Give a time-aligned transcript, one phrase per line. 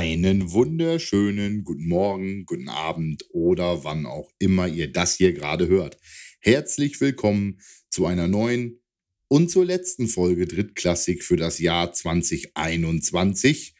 [0.00, 5.98] Einen wunderschönen guten Morgen, guten Abend oder wann auch immer ihr das hier gerade hört.
[6.40, 7.60] Herzlich willkommen
[7.90, 8.80] zu einer neuen
[9.28, 13.74] und zur letzten Folge Drittklassik für das Jahr 2021.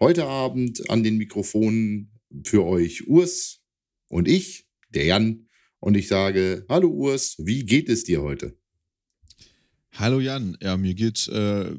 [0.00, 2.10] Heute Abend an den Mikrofonen
[2.42, 3.60] für euch Urs
[4.08, 5.46] und ich, der Jan.
[5.78, 8.56] Und ich sage, hallo Urs, wie geht es dir heute?
[9.92, 11.76] Hallo Jan, ja, mir geht äh,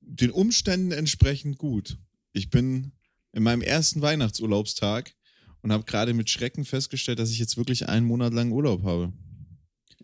[0.00, 1.96] den Umständen entsprechend gut.
[2.32, 2.90] Ich bin
[3.34, 5.14] in meinem ersten Weihnachtsurlaubstag
[5.62, 9.12] und habe gerade mit Schrecken festgestellt, dass ich jetzt wirklich einen Monat lang Urlaub habe.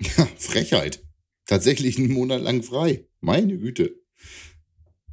[0.00, 1.02] Ja, Frechheit.
[1.46, 3.06] Tatsächlich einen Monat lang frei.
[3.20, 3.94] Meine Güte.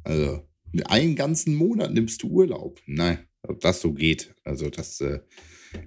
[0.02, 0.48] Also,
[0.86, 2.80] einen ganzen Monat nimmst du Urlaub.
[2.86, 4.34] Nein, ob das so geht.
[4.44, 5.20] Also, das äh,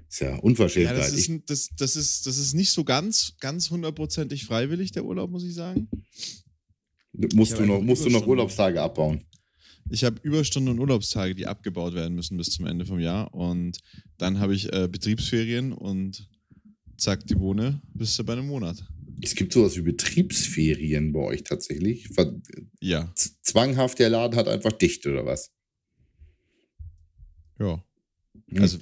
[0.07, 0.91] ist ja unverschämt.
[0.91, 5.05] Ja, das, ist, das, das, ist, das ist nicht so ganz, ganz hundertprozentig freiwillig, der
[5.05, 5.89] Urlaub, muss ich sagen.
[7.33, 9.25] Musst, du noch, musst du noch Urlaubstage abbauen?
[9.91, 13.33] Ich habe Überstunden und Urlaubstage, die abgebaut werden müssen bis zum Ende vom Jahr.
[13.33, 13.79] Und
[14.17, 16.29] dann habe ich äh, Betriebsferien und
[16.97, 18.87] zack, die Bohne, bist du bei einem Monat.
[19.21, 22.09] Es gibt sowas wie Betriebsferien bei euch tatsächlich.
[22.79, 23.13] Ja.
[23.15, 25.51] Zwanghaft, der Laden hat einfach dicht, oder was?
[27.59, 27.83] Ja.
[28.49, 28.61] Hm.
[28.61, 28.79] Also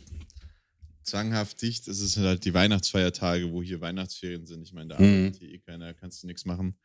[1.04, 4.62] zwanghaft dicht, es ist halt die Weihnachtsfeiertage, wo hier Weihnachtsferien sind.
[4.62, 5.06] Ich meine, da hm.
[5.06, 6.78] arbeitet hier eh keiner, kannst du nichts machen.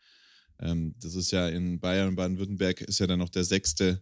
[0.61, 3.75] Ähm, das ist ja in Bayern und Baden-Württemberg ist ja dann noch der 6.
[3.75, 4.01] Der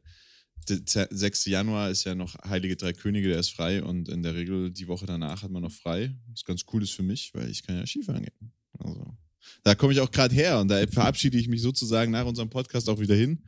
[1.11, 1.47] 6.
[1.47, 4.87] Januar ist ja noch Heilige Drei Könige, der ist frei und in der Regel die
[4.87, 6.15] Woche danach hat man noch frei.
[6.31, 8.53] Was ganz cool ist für mich, weil ich kann ja Skifahren gehen.
[8.79, 9.17] Also,
[9.65, 12.89] da komme ich auch gerade her und da verabschiede ich mich sozusagen nach unserem Podcast
[12.89, 13.43] auch wieder hin.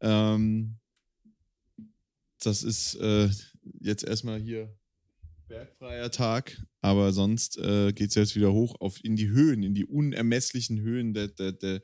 [0.00, 0.76] Ähm,
[2.42, 3.30] das ist äh,
[3.80, 4.74] jetzt erstmal hier
[5.50, 9.74] bergfreier Tag, aber sonst äh, geht es jetzt wieder hoch auf in die Höhen, in
[9.74, 11.82] die unermesslichen Höhen der, der, der,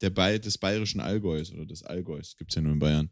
[0.00, 2.36] der Bay, des bayerischen Allgäus oder des Allgäus.
[2.38, 3.10] Gibt es ja nur in Bayern.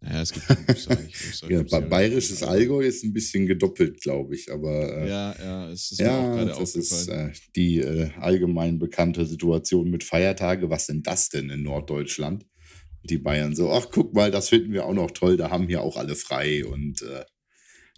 [0.00, 1.42] Naja, es gibt Österreich.
[1.48, 5.02] ja, bayerisches Allgäu ist ein bisschen gedoppelt, glaube ich, aber.
[5.02, 8.78] Äh, ja, ja, es ist ja, mir auch gerade Das ist äh, die äh, allgemein
[8.78, 10.70] bekannte Situation mit Feiertage.
[10.70, 12.46] Was sind das denn in Norddeutschland?
[13.04, 15.82] Die Bayern so, ach, guck mal, das finden wir auch noch toll, da haben hier
[15.82, 17.24] auch alle frei und äh,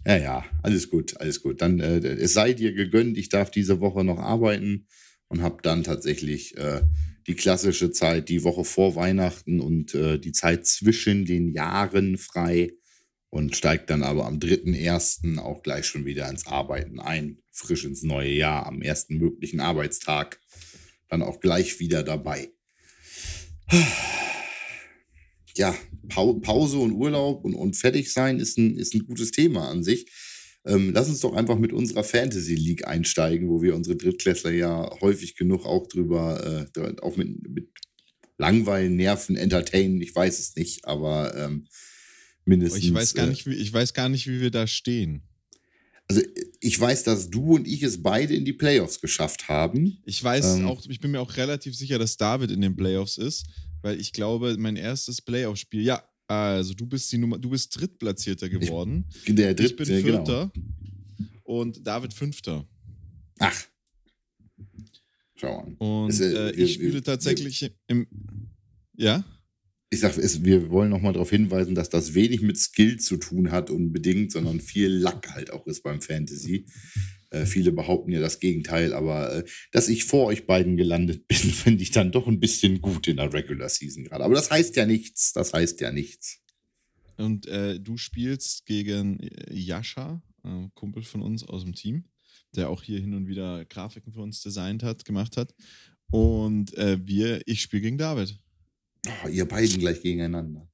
[0.05, 1.61] ja, ja, alles gut, alles gut.
[1.61, 4.87] Dann, äh, es sei dir gegönnt, ich darf diese Woche noch arbeiten
[5.27, 6.81] und habe dann tatsächlich äh,
[7.27, 12.73] die klassische Zeit, die Woche vor Weihnachten und äh, die Zeit zwischen den Jahren frei
[13.29, 15.39] und steigt dann aber am 3.1.
[15.39, 20.39] auch gleich schon wieder ins Arbeiten ein, frisch ins neue Jahr, am ersten möglichen Arbeitstag,
[21.09, 22.49] dann auch gleich wieder dabei
[25.55, 25.75] ja,
[26.07, 30.11] Pause und Urlaub und, und fertig sein ist ein, ist ein gutes Thema an sich.
[30.65, 34.89] Ähm, lass uns doch einfach mit unserer Fantasy League einsteigen, wo wir unsere Drittklässler ja
[34.99, 37.69] häufig genug auch drüber, äh, auch mit, mit
[38.37, 41.67] Langweilen, Nerven, entertainen, ich weiß es nicht, aber ähm,
[42.45, 42.83] mindestens.
[42.83, 45.21] Ich weiß, gar äh, nicht, wie, ich weiß gar nicht, wie wir da stehen.
[46.07, 46.21] Also
[46.59, 49.97] ich weiß, dass du und ich es beide in die Playoffs geschafft haben.
[50.05, 53.17] Ich weiß ähm, auch, ich bin mir auch relativ sicher, dass David in den Playoffs
[53.17, 53.45] ist
[53.85, 58.49] weil ich glaube, mein erstes Playoff-Spiel, ja, also du bist die Nummer, du bist Drittplatzierter
[58.49, 59.05] geworden.
[59.23, 60.01] Ich, der Dritt, ich bin genau.
[60.01, 61.29] Vierter genau.
[61.43, 62.67] und David Fünfter.
[63.37, 63.63] Ach.
[65.35, 65.75] Schau an.
[65.75, 68.07] Und es, äh, ich wir, spiele wir, tatsächlich wir, im.
[68.97, 69.23] Ja?
[69.91, 73.51] Ich sag, es, wir wollen nochmal darauf hinweisen, dass das wenig mit Skill zu tun
[73.51, 76.65] hat unbedingt, sondern viel Lack halt auch ist beim Fantasy.
[77.35, 81.37] Äh, viele behaupten ja das Gegenteil, aber äh, dass ich vor euch beiden gelandet bin,
[81.37, 84.23] finde ich dann doch ein bisschen gut in der Regular Season gerade.
[84.23, 85.33] Aber das heißt ja nichts.
[85.33, 86.39] Das heißt ja nichts.
[87.17, 89.19] Und äh, du spielst gegen
[89.49, 92.05] Jascha, äh, Kumpel von uns aus dem Team,
[92.55, 95.53] der auch hier hin und wieder Grafiken für uns designt hat, gemacht hat.
[96.11, 98.37] Und äh, wir, ich spiele gegen David.
[99.07, 100.69] Oh, ihr beiden gleich gegeneinander.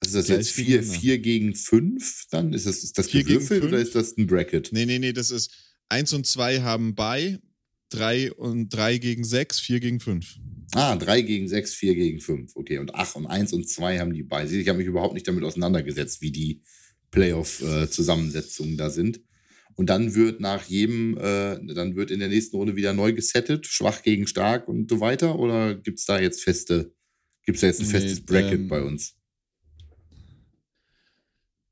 [0.00, 0.52] Was ist das jetzt?
[0.52, 2.26] 4 gegen 5?
[2.30, 4.70] Dann ist das, ist das gewürfelt oder ist das ein Bracket?
[4.72, 7.38] Nee, nee, nee, das ist 1 und 2 haben bei,
[7.90, 10.38] 3 und 3 gegen 6, 4 gegen 5.
[10.72, 12.54] Ah, 3 gegen 6, 4 gegen 5.
[12.54, 14.44] Okay, und 8 und 1 und 2 haben die bei.
[14.44, 16.62] Ich habe mich überhaupt nicht damit auseinandergesetzt, wie die
[17.10, 19.20] Playoff-Zusammensetzungen da sind.
[19.74, 23.66] Und dann wird nach jedem, äh, dann wird in der nächsten Runde wieder neu gesettet,
[23.66, 25.38] schwach gegen stark und so weiter?
[25.38, 26.94] Oder gibt es da jetzt feste,
[27.44, 29.16] gibt es da jetzt ein nee, festes Bracket ähm, bei uns?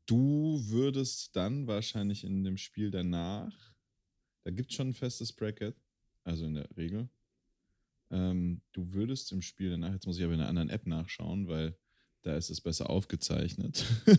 [0.07, 3.68] Du würdest dann wahrscheinlich in dem Spiel danach
[4.49, 5.77] da gibt es schon ein festes Bracket,
[6.25, 7.11] also in der Regel.
[8.11, 11.49] Ähm, du würdest im Spiel danach, jetzt muss ich aber in einer anderen App nachschauen,
[11.49, 11.77] weil
[12.23, 13.85] da ist es besser aufgezeichnet.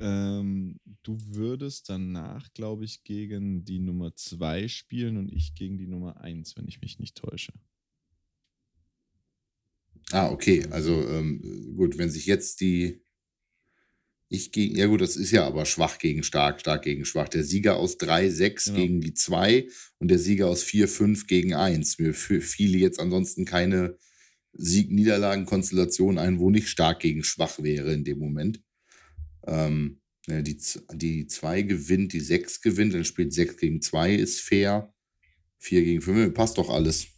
[0.00, 5.86] ähm, du würdest danach, glaube ich, gegen die Nummer 2 spielen und ich gegen die
[5.86, 7.52] Nummer 1, wenn ich mich nicht täusche.
[10.10, 10.66] Ah, okay.
[10.72, 13.04] Also ähm, gut, wenn sich jetzt die
[14.32, 17.28] Ich gegen, ja gut, das ist ja aber schwach gegen stark, stark gegen schwach.
[17.28, 18.76] Der Sieger aus 3-6 genau.
[18.78, 19.68] gegen die 2
[19.98, 21.98] und der Sieger aus 4-5 gegen 1.
[21.98, 23.98] Mir fiel jetzt ansonsten keine
[24.52, 28.62] Sieg-Niederlagen-Konstellation ein, wo nicht stark gegen schwach wäre in dem Moment.
[29.48, 30.56] Ähm, die,
[30.92, 34.94] die 2 gewinnt, die 6 gewinnt, dann spielt 6 gegen 2, ist fair.
[35.58, 37.08] 4 gegen 5, passt doch alles.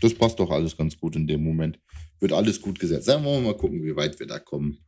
[0.00, 1.78] Das passt doch alles ganz gut in dem Moment.
[2.18, 3.08] Wird alles gut gesetzt.
[3.08, 4.78] Dann wollen wir mal gucken, wie weit wir da kommen.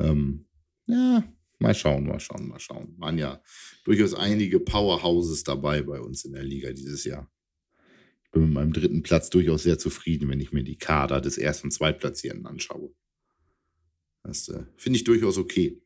[0.00, 0.46] Ähm,
[0.92, 1.24] ja,
[1.58, 2.94] mal schauen, mal schauen, mal schauen.
[2.98, 3.42] Waren ja
[3.84, 7.30] durchaus einige Powerhouses dabei bei uns in der Liga dieses Jahr.
[8.24, 11.38] Ich bin mit meinem dritten Platz durchaus sehr zufrieden, wenn ich mir die Kader des
[11.38, 12.94] Erst- und Zweitplatzierenden anschaue.
[14.22, 15.80] Das äh, finde ich durchaus okay.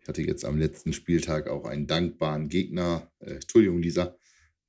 [0.00, 3.12] Ich hatte jetzt am letzten Spieltag auch einen dankbaren Gegner.
[3.18, 4.16] Äh, Entschuldigung, Lisa.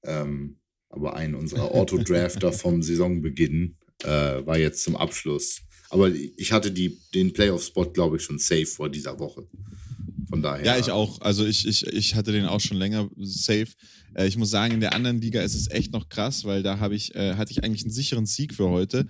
[0.03, 0.59] Ähm,
[0.89, 6.99] aber einen unserer Autodrafter vom Saisonbeginn äh, war jetzt zum Abschluss aber ich hatte die,
[7.13, 9.47] den Playoff-Spot, glaube ich, schon safe vor dieser Woche.
[10.29, 10.63] Von daher.
[10.63, 11.21] Ja, ich auch.
[11.21, 13.69] Also ich, ich, ich hatte den auch schon länger safe.
[14.13, 16.79] Äh, ich muss sagen, in der anderen Liga ist es echt noch krass, weil da
[16.79, 19.07] habe ich, äh, hatte ich eigentlich einen sicheren Sieg für heute.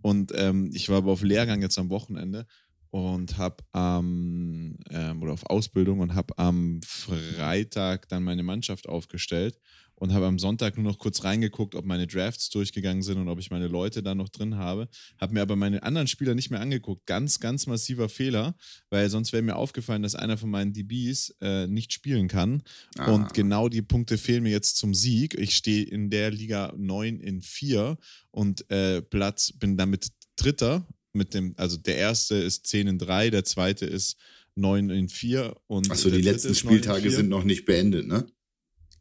[0.00, 2.46] Und ähm, ich war aber auf Lehrgang jetzt am Wochenende
[2.90, 9.58] und habe am ähm, oder auf Ausbildung und habe am Freitag dann meine Mannschaft aufgestellt
[10.02, 13.38] und habe am Sonntag nur noch kurz reingeguckt, ob meine Drafts durchgegangen sind und ob
[13.38, 14.88] ich meine Leute da noch drin habe.
[15.20, 17.06] Habe mir aber meine anderen Spieler nicht mehr angeguckt.
[17.06, 18.56] Ganz, ganz massiver Fehler,
[18.90, 22.64] weil sonst wäre mir aufgefallen, dass einer von meinen DBs äh, nicht spielen kann.
[22.98, 23.12] Ah.
[23.12, 25.38] Und genau die Punkte fehlen mir jetzt zum Sieg.
[25.38, 27.96] Ich stehe in der Liga 9 in 4
[28.32, 30.84] und äh, Platz, bin damit Dritter.
[31.12, 34.16] Mit dem, also der erste ist 10 in 3, der zweite ist
[34.56, 35.92] 9 in 4 und.
[35.92, 38.26] Achso, die letzten Spieltage sind noch nicht beendet, ne?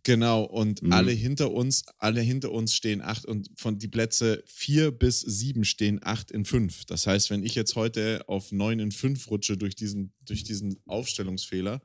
[0.03, 0.93] Genau, und mhm.
[0.93, 5.63] alle hinter uns, alle hinter uns stehen acht und von die Plätze vier bis sieben
[5.63, 6.85] stehen acht in fünf.
[6.85, 10.79] Das heißt, wenn ich jetzt heute auf neun in fünf rutsche durch diesen, durch diesen
[10.87, 11.81] Aufstellungsfehler,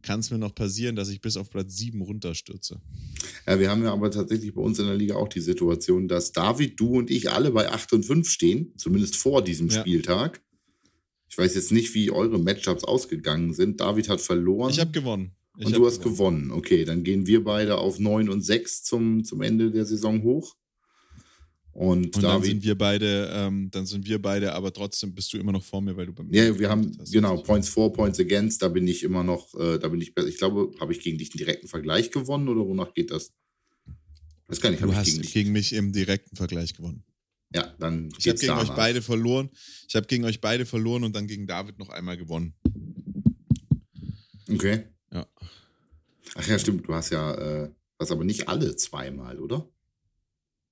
[0.00, 2.80] kann es mir noch passieren, dass ich bis auf Platz sieben runterstürze.
[3.46, 6.32] Ja, wir haben ja aber tatsächlich bei uns in der Liga auch die Situation, dass
[6.32, 9.80] David, du und ich alle bei acht und fünf stehen, zumindest vor diesem ja.
[9.80, 10.40] Spieltag.
[11.28, 13.80] Ich weiß jetzt nicht, wie eure Matchups ausgegangen sind.
[13.80, 14.70] David hat verloren.
[14.70, 15.32] Ich habe gewonnen.
[15.58, 16.44] Ich und du hast gewonnen.
[16.44, 16.50] gewonnen.
[16.52, 20.54] Okay, dann gehen wir beide auf 9 und 6 zum, zum Ende der Saison hoch.
[21.72, 25.38] Und, und dann sind wir beide, ähm, dann sind wir beide, aber trotzdem bist du
[25.38, 26.44] immer noch vor mir, weil du bei mir.
[26.44, 27.12] Ja, wir haben hast.
[27.12, 28.62] genau Points for, Points against.
[28.62, 30.28] Da bin ich immer noch, äh, da bin ich besser.
[30.28, 33.32] Ich glaube, habe ich gegen dich einen direkten Vergleich gewonnen oder wonach geht das?
[34.46, 34.80] Das kann ich.
[34.80, 37.02] Du hast gegen, gegen, mich im direkten Vergleich gewonnen.
[37.52, 38.10] Ja, dann.
[38.18, 38.70] Ich habe gegen danach.
[38.70, 39.50] euch beide verloren.
[39.88, 42.54] Ich habe gegen euch beide verloren und dann gegen David noch einmal gewonnen.
[44.48, 44.84] Okay.
[45.12, 45.26] Ja.
[46.34, 46.86] Ach ja, stimmt.
[46.86, 49.68] Du hast ja, äh, hast aber nicht alle zweimal, oder?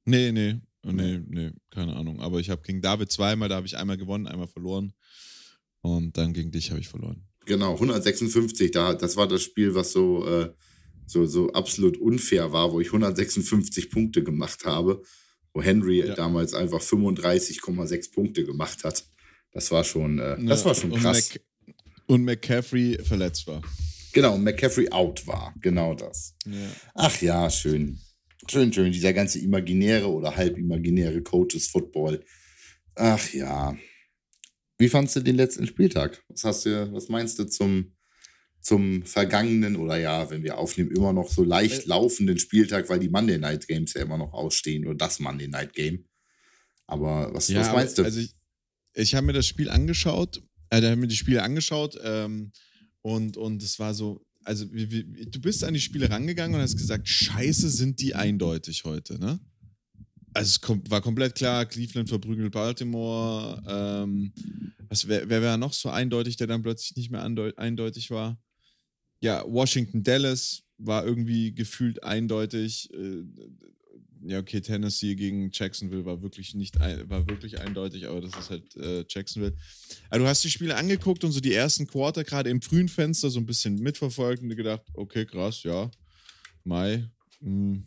[0.04, 0.60] Nee, nee.
[0.92, 2.20] Nee, nee, keine Ahnung.
[2.20, 4.92] Aber ich habe gegen David zweimal, da habe ich einmal gewonnen, einmal verloren.
[5.80, 7.22] Und dann gegen dich habe ich verloren.
[7.44, 8.70] Genau, 156.
[8.70, 10.52] Da, das war das Spiel, was so, äh,
[11.06, 15.02] so, so absolut unfair war, wo ich 156 Punkte gemacht habe,
[15.52, 16.14] wo Henry ja.
[16.14, 19.04] damals einfach 35,6 Punkte gemacht hat.
[19.52, 21.30] Das war schon, äh, das ja, war schon krass.
[21.30, 23.62] Und, Mac und McCaffrey verletzt war.
[24.16, 25.54] Genau, McCaffrey out war.
[25.60, 26.34] Genau das.
[26.46, 26.70] Ja.
[26.94, 28.00] Ach ja, schön.
[28.50, 28.90] Schön, schön.
[28.90, 32.24] Dieser ganze imaginäre oder halb imaginäre Coaches Football.
[32.94, 33.76] Ach ja.
[34.78, 36.24] Wie fandst du den letzten Spieltag?
[36.30, 37.94] Was hast du, was meinst du zum,
[38.62, 41.88] zum vergangenen oder ja, wenn wir aufnehmen, immer noch so leicht äh.
[41.88, 45.74] laufenden Spieltag, weil die Monday Night Games ja immer noch ausstehen oder das Monday Night
[45.74, 46.06] Game.
[46.86, 48.04] Aber was, ja, was meinst du?
[48.04, 48.34] Also ich,
[48.94, 51.98] ich habe mir das Spiel angeschaut, äh, da haben mir die Spiele angeschaut.
[52.02, 52.52] Ähm,
[53.06, 56.60] und, und es war so, also wie, wie, du bist an die Spiele rangegangen und
[56.60, 59.38] hast gesagt, scheiße sind die eindeutig heute, ne?
[60.34, 63.62] Also es kom war komplett klar, Cleveland verprügelt Baltimore.
[63.68, 64.32] Ähm,
[64.88, 68.42] was, wer, war noch so eindeutig, der dann plötzlich nicht mehr eindeutig war?
[69.20, 72.92] Ja, Washington, Dallas war irgendwie gefühlt eindeutig.
[72.92, 73.22] Äh,
[74.28, 78.76] ja, okay, Tennessee gegen Jacksonville war wirklich nicht war wirklich eindeutig, aber das ist halt
[78.76, 79.56] äh, Jacksonville.
[80.10, 83.30] Aber du hast die Spiele angeguckt und so die ersten Quarter gerade im frühen Fenster
[83.30, 85.90] so ein bisschen mitverfolgt und gedacht, okay, krass, ja,
[86.64, 87.08] Mai,
[87.40, 87.86] mh, hm,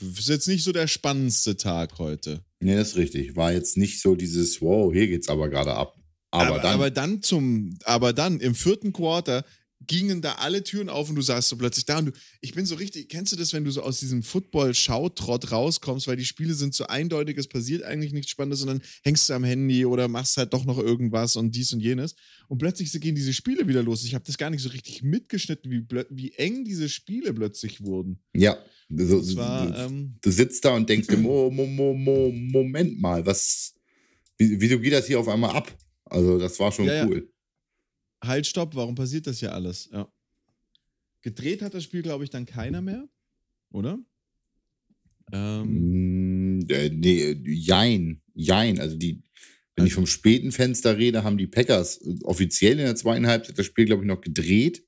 [0.00, 2.42] ist jetzt nicht so der spannendste Tag heute.
[2.60, 3.36] Nee, das ist richtig.
[3.36, 5.96] War jetzt nicht so dieses, wow, hier geht's aber gerade ab.
[6.30, 9.44] Aber, aber, dann, aber dann zum, aber dann im vierten Quarter
[9.86, 12.66] gingen da alle Türen auf und du saßt so plötzlich da und du, ich bin
[12.66, 16.54] so richtig, kennst du das, wenn du so aus diesem Football-Schautrott rauskommst, weil die Spiele
[16.54, 20.36] sind so eindeutig, es passiert eigentlich nichts Spannendes, sondern hängst du am Handy oder machst
[20.36, 22.14] halt doch noch irgendwas und dies und jenes
[22.48, 24.04] und plötzlich gehen diese Spiele wieder los.
[24.04, 28.20] Ich habe das gar nicht so richtig mitgeschnitten, wie, wie eng diese Spiele plötzlich wurden.
[28.34, 28.58] Ja,
[28.90, 33.00] das war, du, ähm, du sitzt da und denkst dir, mo, mo, mo, mo, Moment
[33.00, 33.74] mal, was,
[34.36, 35.72] wieso geht das hier auf einmal ab?
[36.04, 37.18] Also das war schon ja, cool.
[37.18, 37.39] Ja.
[38.22, 39.88] Halt, stopp, warum passiert das hier alles?
[39.92, 40.10] Ja.
[41.22, 43.08] Gedreht hat das Spiel, glaube ich, dann keiner mehr,
[43.70, 43.98] oder?
[45.32, 48.80] Ähm, mm, äh, nee, jein, jein.
[48.80, 49.22] Also die,
[49.76, 53.26] wenn ich also vom späten Fenster rede, haben die Packers äh, offiziell in der zweiten
[53.26, 54.84] Halbzeit das Spiel, glaube ich, noch gedreht.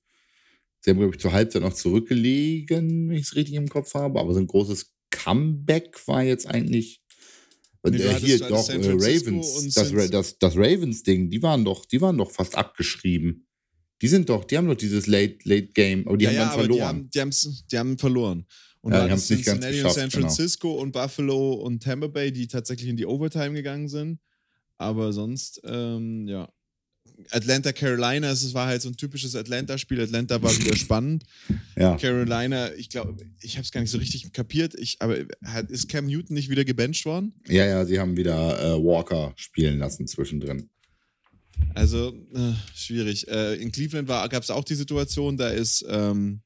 [0.81, 4.19] Sie haben, glaube ich, zur Halbzeit noch zurückgelegen, wenn ich es richtig im Kopf habe.
[4.19, 7.02] Aber so ein großes Comeback war jetzt eigentlich.
[7.85, 12.17] Nee, äh, hier doch, äh, Ravens, das, das, das Ravens-Ding, die waren doch, die waren
[12.17, 13.47] doch fast abgeschrieben.
[14.01, 16.45] Die sind doch, die haben doch dieses Late, Late Game, aber die ja, haben ja,
[16.45, 17.11] dann verloren.
[17.12, 18.47] Die haben, die, die haben verloren.
[18.81, 20.23] Und ja, nicht ganz geschafft, San genau.
[20.23, 20.83] Francisco genau.
[20.83, 24.19] und Buffalo und Tampa Bay, die tatsächlich in die Overtime gegangen sind.
[24.77, 26.53] Aber sonst, ähm, ja.
[27.31, 30.00] Atlanta, Carolina, es war halt so ein typisches Atlanta-Spiel.
[30.00, 31.25] Atlanta war wieder spannend.
[31.76, 31.97] Ja.
[31.97, 34.75] Carolina, ich glaube, ich habe es gar nicht so richtig kapiert.
[34.79, 37.35] Ich, aber hat, ist Cam Newton nicht wieder gebencht worden?
[37.49, 40.69] Ja, ja, sie haben wieder äh, Walker spielen lassen zwischendrin.
[41.75, 43.29] Also, äh, schwierig.
[43.29, 46.43] Äh, in Cleveland gab es auch die Situation, da ist ähm,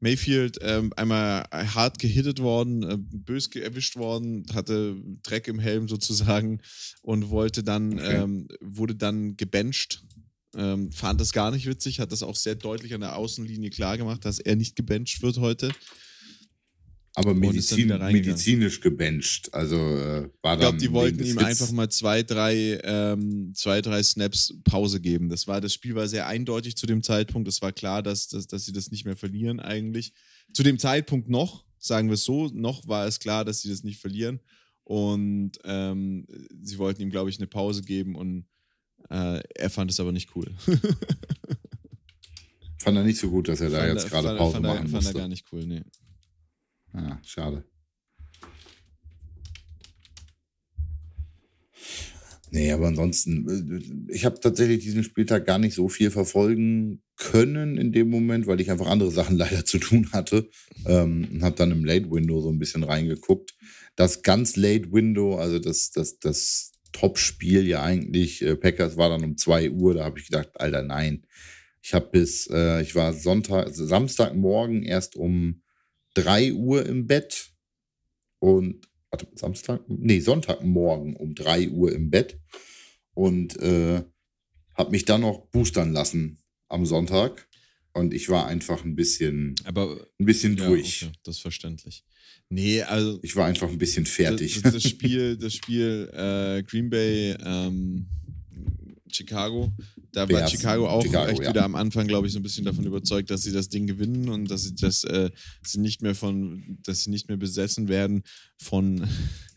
[0.00, 6.60] Mayfield ähm, einmal hart gehittet worden, äh, bös erwischt worden, hatte Dreck im Helm sozusagen
[7.02, 8.22] und wollte dann, okay.
[8.22, 10.04] ähm, wurde dann gebencht.
[10.54, 13.98] Ähm, fand das gar nicht witzig, hat das auch sehr deutlich an der Außenlinie klar
[13.98, 15.70] gemacht, dass er nicht gebencht wird heute.
[17.18, 19.52] Aber Medizin, medizinisch gebencht.
[19.52, 24.04] Also äh, war Ich glaube, die wollten ihm einfach mal zwei drei, ähm, zwei, drei
[24.04, 25.28] Snaps Pause geben.
[25.28, 27.48] Das war, das Spiel war sehr eindeutig zu dem Zeitpunkt.
[27.48, 30.12] Es war klar, dass, dass, dass sie das nicht mehr verlieren, eigentlich.
[30.52, 33.82] Zu dem Zeitpunkt noch, sagen wir es so, noch war es klar, dass sie das
[33.82, 34.38] nicht verlieren.
[34.84, 36.24] Und ähm,
[36.62, 38.46] sie wollten ihm, glaube ich, eine Pause geben und
[39.10, 40.46] äh, er fand es aber nicht cool.
[42.78, 45.02] fand er nicht so gut, dass er da jetzt gerade Pause fand machen er, musste.
[45.02, 45.82] Fand er gar nicht cool, nee.
[46.92, 47.64] Ah, schade.
[52.50, 57.76] Nee, aber ansonsten, äh, ich habe tatsächlich diesen Spieltag gar nicht so viel verfolgen können
[57.76, 60.48] in dem Moment, weil ich einfach andere Sachen leider zu tun hatte.
[60.86, 63.54] Ähm, und habe dann im Late Window so ein bisschen reingeguckt.
[63.96, 69.24] Das ganz Late Window, also das, das, das Top-Spiel ja eigentlich, äh, Packers war dann
[69.24, 71.26] um 2 Uhr, da habe ich gedacht, Alter, nein.
[71.82, 75.62] Ich habe bis, äh, ich war Sonntag, also Samstagmorgen erst um
[76.22, 77.52] 3 Uhr im Bett
[78.40, 82.38] und warte, Samstag, nee, Sonntagmorgen um 3 Uhr im Bett
[83.14, 84.02] und äh,
[84.74, 87.48] habe mich dann noch boostern lassen am Sonntag.
[87.92, 91.02] Und ich war einfach ein bisschen, Aber, ein bisschen ja, durch.
[91.02, 92.04] Okay, das ist verständlich.
[92.48, 93.18] Nee, also.
[93.22, 94.62] Ich war einfach ein bisschen fertig.
[94.62, 98.06] Das, das Spiel, das Spiel äh, Green Bay, ähm,
[99.10, 99.72] Chicago.
[100.12, 100.42] Da Bears.
[100.42, 101.50] war Chicago auch Chicago, echt ja.
[101.50, 104.28] wieder am Anfang, glaube ich, so ein bisschen davon überzeugt, dass sie das Ding gewinnen
[104.28, 105.30] und dass sie das, äh,
[105.62, 108.22] sie nicht mehr von, dass sie nicht mehr besessen werden
[108.56, 109.06] von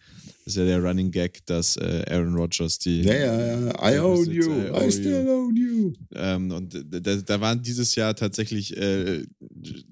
[0.45, 3.01] das ist ja der Running Gag, dass äh, Aaron Rodgers die.
[3.01, 3.93] Ja, ja, ja.
[3.93, 4.51] I own you.
[4.51, 5.93] I, I still own you.
[6.13, 9.23] Ähm, und da, da, waren dieses Jahr tatsächlich äh,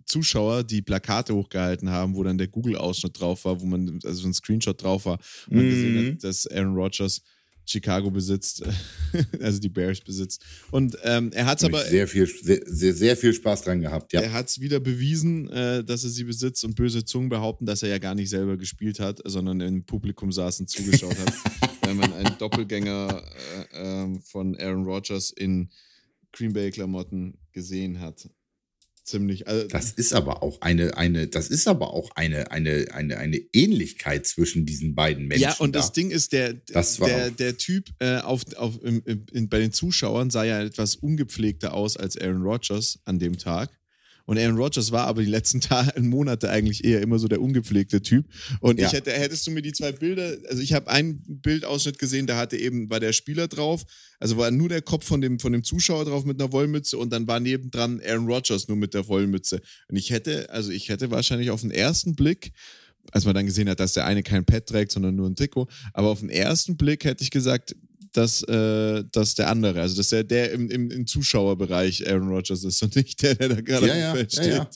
[0.05, 4.33] Zuschauer, die Plakate hochgehalten haben, wo dann der Google-Ausschnitt drauf war, wo man, also ein
[4.33, 7.21] Screenshot drauf war, wo man mm gesehen hat, dass Aaron Rodgers
[7.69, 8.63] Chicago besitzt,
[9.41, 10.43] also die Bears besitzt.
[10.71, 11.83] Und ähm, er hat es aber.
[11.83, 14.21] Sehr viel, sehr, sehr, sehr, viel Spaß dran gehabt, ja.
[14.21, 17.83] Er hat es wieder bewiesen, äh, dass er sie besitzt und böse Zungen behaupten, dass
[17.83, 21.33] er ja gar nicht selber gespielt hat, sondern im Publikum saß und zugeschaut hat,
[21.81, 23.23] weil man einen Doppelgänger
[23.73, 25.69] äh, äh, von Aaron Rodgers in
[26.31, 28.29] Green Bay-Klamotten gesehen hat
[29.09, 29.47] ziemlich.
[29.47, 33.37] Also das ist aber auch eine, eine, das ist aber auch eine, eine, eine, eine
[33.53, 35.43] Ähnlichkeit zwischen diesen beiden Menschen.
[35.43, 35.79] Ja, und da.
[35.79, 40.29] das Ding ist, der, der, der Typ äh, auf, auf, im, im, bei den Zuschauern
[40.29, 43.78] sah ja etwas ungepflegter aus als Aaron Rodgers an dem Tag.
[44.29, 48.03] Und Aaron Rodgers war aber die letzten Tage, Monate eigentlich eher immer so der ungepflegte
[48.03, 48.27] Typ.
[48.59, 48.85] Und ja.
[48.85, 52.37] ich hätte, hättest du mir die zwei Bilder, also ich habe einen Bildausschnitt gesehen, da
[52.37, 53.85] hatte eben, war der Spieler drauf,
[54.19, 57.11] also war nur der Kopf von dem, von dem Zuschauer drauf mit einer Wollmütze und
[57.11, 59.61] dann war nebendran Aaron Rodgers nur mit der Wollmütze.
[59.87, 62.51] Und ich hätte, also ich hätte wahrscheinlich auf den ersten Blick
[63.11, 65.67] als man dann gesehen hat, dass der eine kein Pad trägt, sondern nur ein Trikot.
[65.93, 67.75] Aber auf den ersten Blick hätte ich gesagt,
[68.13, 72.63] dass, äh, dass der andere, also dass der, der im, im, im Zuschauerbereich Aaron Rodgers
[72.63, 74.45] ist und nicht der, der da gerade ja, ja, Feld steht.
[74.47, 74.69] Ja,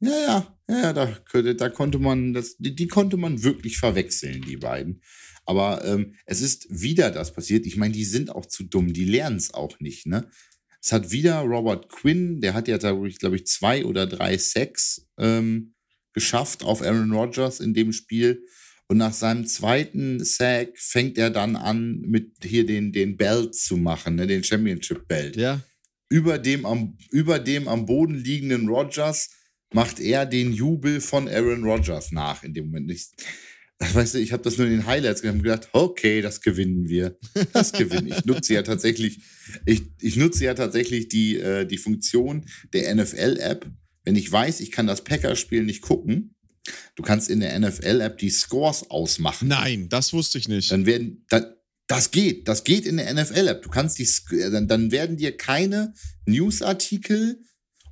[0.00, 4.42] ja, ja, ja, ja da, da konnte man, das, die, die konnte man wirklich verwechseln,
[4.42, 5.02] die beiden.
[5.44, 7.66] Aber ähm, es ist wieder das passiert.
[7.66, 10.28] Ich meine, die sind auch zu dumm, die lernen es auch nicht, ne?
[10.80, 14.36] Es hat wieder Robert Quinn, der hat ja, glaube ich, glaube ich, zwei oder drei
[14.36, 15.74] Sacks ähm,
[16.12, 18.44] geschafft auf Aaron Rodgers in dem Spiel.
[18.92, 23.78] Und nach seinem zweiten Sack fängt er dann an, mit hier den, den Belt zu
[23.78, 25.34] machen, ne, den Championship Belt.
[25.34, 25.62] Ja.
[26.10, 29.30] Über dem, am, über dem am Boden liegenden Rodgers
[29.72, 32.90] macht er den Jubel von Aaron Rodgers nach in dem Moment.
[32.90, 33.06] Ich,
[33.78, 36.86] weißt du, ich habe das nur in den Highlights gesehen und gedacht, okay, das gewinnen
[36.90, 37.16] wir.
[37.54, 38.08] Das gewinnen.
[38.08, 39.20] Ich nutze ja tatsächlich,
[39.64, 42.44] ich, ich nutze ja tatsächlich die, äh, die Funktion
[42.74, 43.70] der NFL-App.
[44.04, 46.34] Wenn ich weiß, ich kann das Packers-Spiel nicht gucken,
[46.94, 49.48] du kannst in der NFL-App die Scores ausmachen.
[49.48, 50.70] Nein, das wusste ich nicht.
[50.70, 51.46] Dann werden, dann,
[51.86, 53.62] das geht, das geht in der NFL-App.
[53.62, 55.94] Du kannst die, dann, dann werden dir keine
[56.26, 57.40] Newsartikel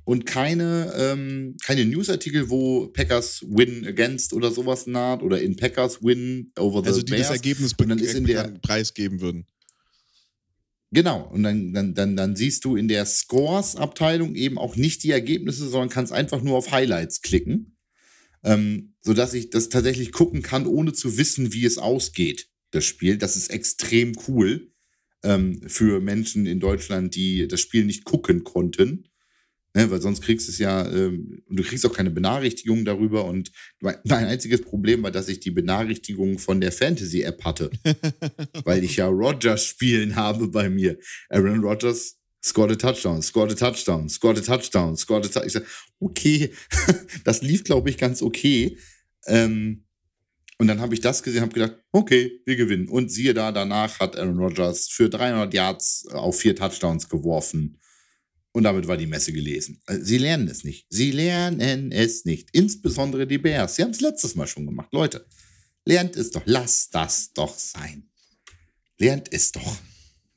[0.03, 6.03] und keine, ähm, keine Newsartikel, wo Packers win against oder sowas naht oder in Packers
[6.03, 7.27] win over the Also die Bears.
[7.27, 9.45] das Ergebnis und dann ist in der, preisgeben würden.
[10.93, 15.11] Genau, und dann, dann, dann, dann siehst du in der Scores-Abteilung eben auch nicht die
[15.11, 17.70] Ergebnisse, sondern kannst einfach nur auf Highlights klicken,
[18.43, 23.17] ähm, sodass ich das tatsächlich gucken kann, ohne zu wissen, wie es ausgeht, das Spiel.
[23.17, 24.71] Das ist extrem cool
[25.23, 29.07] ähm, für Menschen in Deutschland, die das Spiel nicht gucken konnten.
[29.73, 33.23] Ne, weil sonst kriegst du es ja, ähm, und du kriegst auch keine Benachrichtigung darüber.
[33.23, 37.71] Und mein, mein einziges Problem war, dass ich die Benachrichtigung von der Fantasy-App hatte.
[38.65, 40.97] weil ich ja Rogers spielen habe bei mir.
[41.29, 45.47] Aaron Rodgers scored a touchdown, scored a touchdown, scored a touchdown, scored a touchdown.
[45.47, 45.65] Ich sag,
[45.99, 46.51] okay,
[47.23, 48.77] das lief, glaube ich, ganz okay.
[49.27, 49.85] Ähm,
[50.57, 52.87] und dann habe ich das gesehen, habe gedacht, okay, wir gewinnen.
[52.87, 57.79] Und siehe da, danach hat Aaron Rodgers für 300 Yards auf vier Touchdowns geworfen.
[58.51, 59.81] Und damit war die Messe gelesen.
[59.85, 60.85] Also, sie lernen es nicht.
[60.89, 62.49] Sie lernen es nicht.
[62.51, 63.75] Insbesondere die Bears.
[63.75, 64.89] Sie haben es letztes Mal schon gemacht.
[64.91, 65.25] Leute,
[65.85, 66.43] lernt es doch.
[66.45, 68.09] Lasst das doch sein.
[68.97, 69.77] Lernt es doch.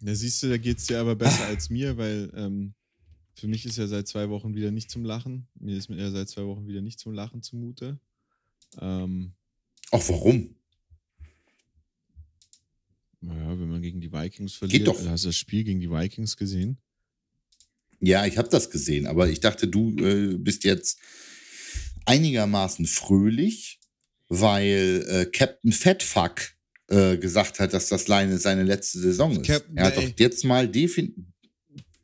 [0.04, 2.75] Da siehst du, da geht es dir aber besser als mir, weil ähm,
[3.34, 5.49] für mich ist ja seit zwei Wochen wieder nicht zum Lachen.
[5.54, 7.99] Mir ist ja seit zwei Wochen wieder nicht zum Lachen zumute.
[8.80, 9.32] Ähm,
[9.90, 10.54] Ach, warum?
[13.20, 14.84] Naja, wenn man gegen die Vikings verliert.
[14.84, 15.02] Geht doch.
[15.08, 16.76] Hast du das Spiel gegen die Vikings gesehen?
[18.00, 20.99] Ja, ich habe das gesehen, aber ich dachte, du äh, bist jetzt
[22.04, 23.80] einigermaßen fröhlich,
[24.28, 26.53] weil äh, Captain Fatfuck
[26.88, 29.47] äh, gesagt hat, dass das Leine seine letzte Saison ist.
[29.47, 31.25] Captain, er hat doch jetzt mal definitiv.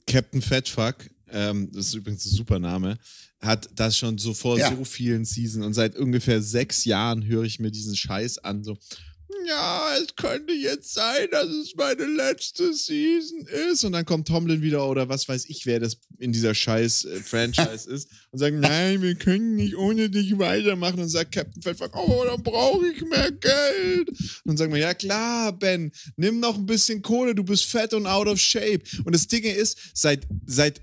[0.06, 2.98] Captain Fatfuck, ähm, das ist übrigens ein super Name,
[3.40, 4.74] hat das schon so vor Ja.
[4.74, 8.76] so vielen Seasons und seit ungefähr sechs Jahren höre ich mir diesen Scheiß an, so,
[9.46, 13.84] ja, es könnte jetzt sein, dass es meine letzte Season ist.
[13.84, 17.20] Und dann kommt Tomlin wieder oder was weiß ich, wer das in dieser scheiß äh,
[17.20, 21.00] Franchise ist und sagt, nein, wir können nicht ohne dich weitermachen.
[21.00, 24.08] Und sagt Captain Fatfuck, oh, dann brauche ich mehr Geld.
[24.08, 27.94] Und dann sagen wir, ja klar, Ben, nimm noch ein bisschen Kohle, du bist fett
[27.94, 28.80] und out of shape.
[29.04, 30.80] Und das Ding ist, seit, seit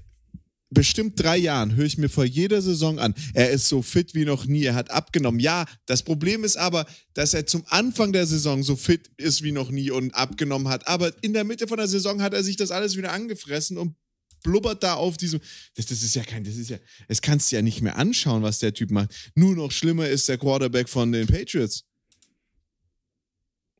[0.69, 4.25] bestimmt drei Jahren höre ich mir vor jeder Saison an, er ist so fit wie
[4.25, 5.39] noch nie, er hat abgenommen.
[5.39, 9.51] Ja, das Problem ist aber, dass er zum Anfang der Saison so fit ist wie
[9.51, 10.87] noch nie und abgenommen hat.
[10.87, 13.95] Aber in der Mitte von der Saison hat er sich das alles wieder angefressen und
[14.43, 15.39] blubbert da auf diesem.
[15.75, 16.77] Das, das ist ja kein, das ist ja,
[17.07, 19.31] es kannst du ja nicht mehr anschauen, was der Typ macht.
[19.35, 21.83] Nur noch schlimmer ist der Quarterback von den Patriots.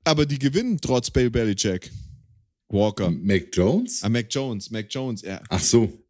[0.03, 1.91] Aber die gewinnen trotz Bill Belichick.
[2.69, 3.11] Walker.
[3.11, 4.03] Mac Jones?
[4.03, 5.41] Ah, Mac Jones, Mac Jones, ja.
[5.49, 6.06] Ach so.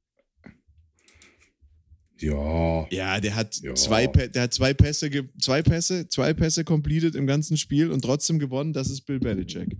[2.19, 2.87] Ja.
[2.89, 3.73] Ja, der hat Ja.
[3.75, 8.39] zwei, der hat zwei Pässe, zwei Pässe, zwei Pässe completed im ganzen Spiel und trotzdem
[8.39, 8.73] gewonnen.
[8.73, 9.75] Das ist Bill Belichick.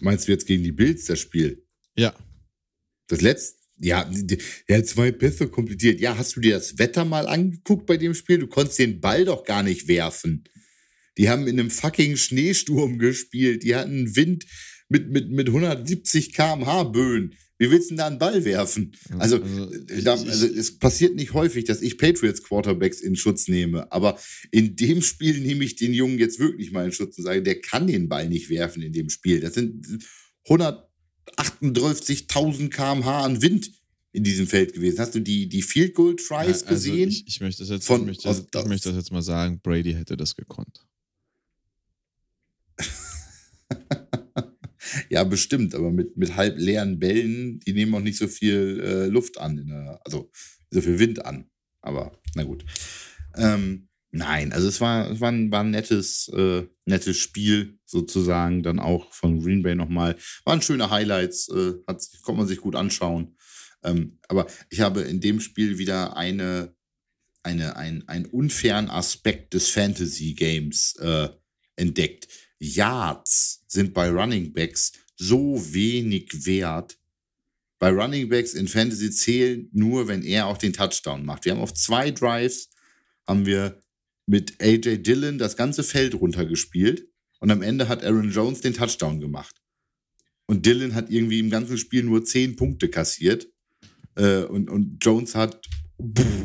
[0.00, 1.64] Meinst du jetzt gegen die Bills das Spiel?
[1.96, 2.14] Ja.
[3.08, 3.62] Das letzte.
[3.78, 6.00] Ja, die- er hat zwei Pässe komplettiert.
[6.00, 8.38] Ja, hast du dir das Wetter mal angeguckt bei dem Spiel?
[8.38, 10.44] Du konntest den Ball doch gar nicht werfen.
[11.18, 13.62] Die haben in einem fucking Schneesturm gespielt.
[13.62, 14.46] Die hatten Wind
[14.88, 17.34] mit, mit, mit 170 km/h Böen.
[17.58, 18.96] Wie willst du denn da einen Ball werfen?
[19.18, 19.70] Also, Also,
[20.02, 23.90] da, ich- also es passiert nicht häufig, dass ich Patriots Quarterbacks in Schutz nehme.
[23.92, 24.18] Aber
[24.50, 27.60] in dem Spiel nehme ich den Jungen jetzt wirklich mal in Schutz und sage, der
[27.60, 29.38] kann den Ball nicht werfen in dem Spiel.
[29.40, 29.86] Das sind
[30.48, 33.70] 138.000 km/h an Wind
[34.12, 34.98] in diesem Feld gewesen.
[34.98, 37.08] Hast du die, die Field Goal Tries also gesehen?
[37.08, 39.60] Ich, ich, möchte das jetzt, Von- ich, möchte aus- ich möchte das jetzt mal sagen.
[39.62, 40.84] Brady hätte das gekonnt.
[45.08, 49.06] Ja, bestimmt, aber mit, mit halb leeren Bällen, die nehmen auch nicht so viel äh,
[49.06, 50.30] Luft an, der, also
[50.70, 51.50] so viel Wind an.
[51.80, 52.64] Aber na gut.
[53.36, 58.62] Ähm, nein, also es war, es war ein, war ein nettes, äh, nettes Spiel sozusagen,
[58.62, 60.16] dann auch von Green Bay nochmal.
[60.44, 63.36] Waren schöne Highlights, äh, hat, konnte man sich gut anschauen.
[63.82, 66.74] Ähm, aber ich habe in dem Spiel wieder eine,
[67.42, 71.28] eine, ein, einen unfairen Aspekt des Fantasy-Games äh,
[71.76, 72.28] entdeckt.
[72.58, 76.98] Yards sind bei Running Backs so wenig wert.
[77.78, 81.44] Bei Running Backs in Fantasy zählen nur, wenn er auch den Touchdown macht.
[81.44, 82.70] Wir haben auf zwei Drives
[83.26, 83.80] haben wir
[84.26, 87.08] mit AJ Dillon das ganze Feld runtergespielt
[87.40, 89.54] und am Ende hat Aaron Jones den Touchdown gemacht.
[90.46, 93.48] Und Dillon hat irgendwie im ganzen Spiel nur zehn Punkte kassiert.
[94.14, 95.66] Äh, und, und Jones hat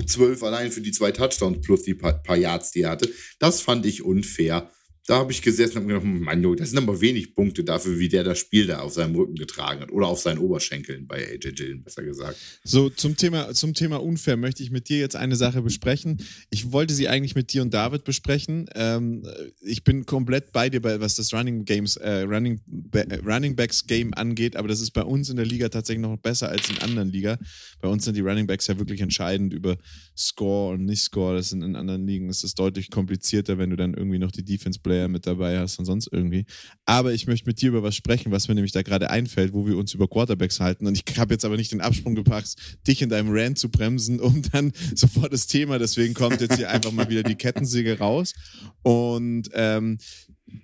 [0.08, 3.10] zwölf allein für die zwei Touchdowns plus die paar, paar Yards, die er hatte.
[3.40, 4.72] Das fand ich unfair.
[5.10, 8.24] Da habe ich gesessen und gedacht, Mann, das sind aber wenig Punkte dafür, wie der
[8.24, 9.92] das Spiel da auf seinem Rücken getragen hat.
[9.92, 12.38] Oder auf seinen Oberschenkeln bei AJ Dillon, besser gesagt.
[12.64, 16.22] So, zum Thema, zum Thema unfair möchte ich mit dir jetzt eine Sache besprechen.
[16.52, 18.70] Ich wollte sie eigentlich mit dir und David besprechen.
[18.76, 19.24] Ähm,
[19.62, 24.14] ich bin komplett bei dir, was das Running Games, äh, Running, äh, Running Backs Game
[24.14, 27.10] angeht, aber das ist bei uns in der Liga tatsächlich noch besser als in anderen
[27.10, 27.40] Liga.
[27.82, 29.80] Bei uns sind die Running Backs ja wirklich entscheidend über
[30.16, 31.36] Score und Nicht-Score.
[31.36, 34.46] Das sind in anderen Ligen ist es deutlich komplizierter, wenn du dann irgendwie noch die
[34.46, 36.46] Defense Player mit dabei hast und sonst irgendwie.
[36.86, 39.66] Aber ich möchte mit dir über was sprechen, was mir nämlich da gerade einfällt, wo
[39.66, 40.88] wir uns über Quarterbacks halten.
[40.88, 42.56] Und ich habe jetzt aber nicht den Absprung gepackt,
[42.88, 45.80] dich in deinem Rant zu bremsen, um dann sofort das Thema.
[45.80, 48.34] Deswegen kommt jetzt hier einfach mal wieder die Kettensäge raus.
[48.82, 49.98] Und ähm,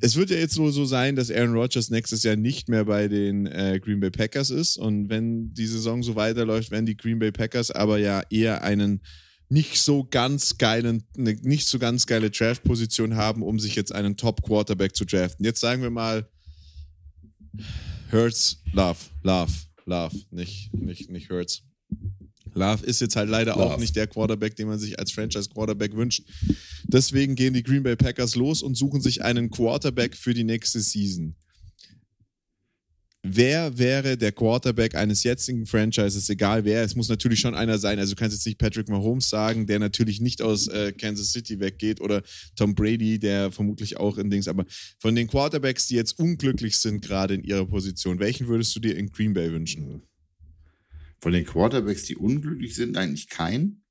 [0.02, 3.08] es wird ja jetzt so, so sein, dass Aaron Rodgers nächstes Jahr nicht mehr bei
[3.08, 4.78] den äh, Green Bay Packers ist.
[4.78, 9.02] Und wenn die Saison so weiterläuft, werden die Green Bay Packers aber ja eher einen
[9.49, 14.17] nicht so ganz geilen, eine nicht so ganz geile Draft-Position haben, um sich jetzt einen
[14.17, 15.45] Top-Quarterback zu draften.
[15.45, 16.27] Jetzt sagen wir mal
[18.12, 19.51] Hurts, Love, Love,
[19.86, 21.63] Love, nicht, nicht, nicht Hurts.
[22.53, 23.65] Love ist jetzt halt leider Love.
[23.65, 26.23] auch nicht der Quarterback, den man sich als Franchise-Quarterback wünscht.
[26.84, 30.79] Deswegen gehen die Green Bay Packers los und suchen sich einen Quarterback für die nächste
[30.79, 31.36] Season
[33.27, 37.97] wer wäre der Quarterback eines jetzigen Franchises, egal wer, es muss natürlich schon einer sein,
[37.97, 41.59] also du kannst jetzt nicht Patrick Mahomes sagen, der natürlich nicht aus äh, Kansas City
[41.59, 42.21] weggeht oder
[42.55, 44.65] Tom Brady, der vermutlich auch in Dings, aber
[44.99, 48.95] von den Quarterbacks, die jetzt unglücklich sind gerade in ihrer Position, welchen würdest du dir
[48.95, 50.03] in Green Bay wünschen?
[51.19, 53.85] Von den Quarterbacks, die unglücklich sind, eigentlich keinen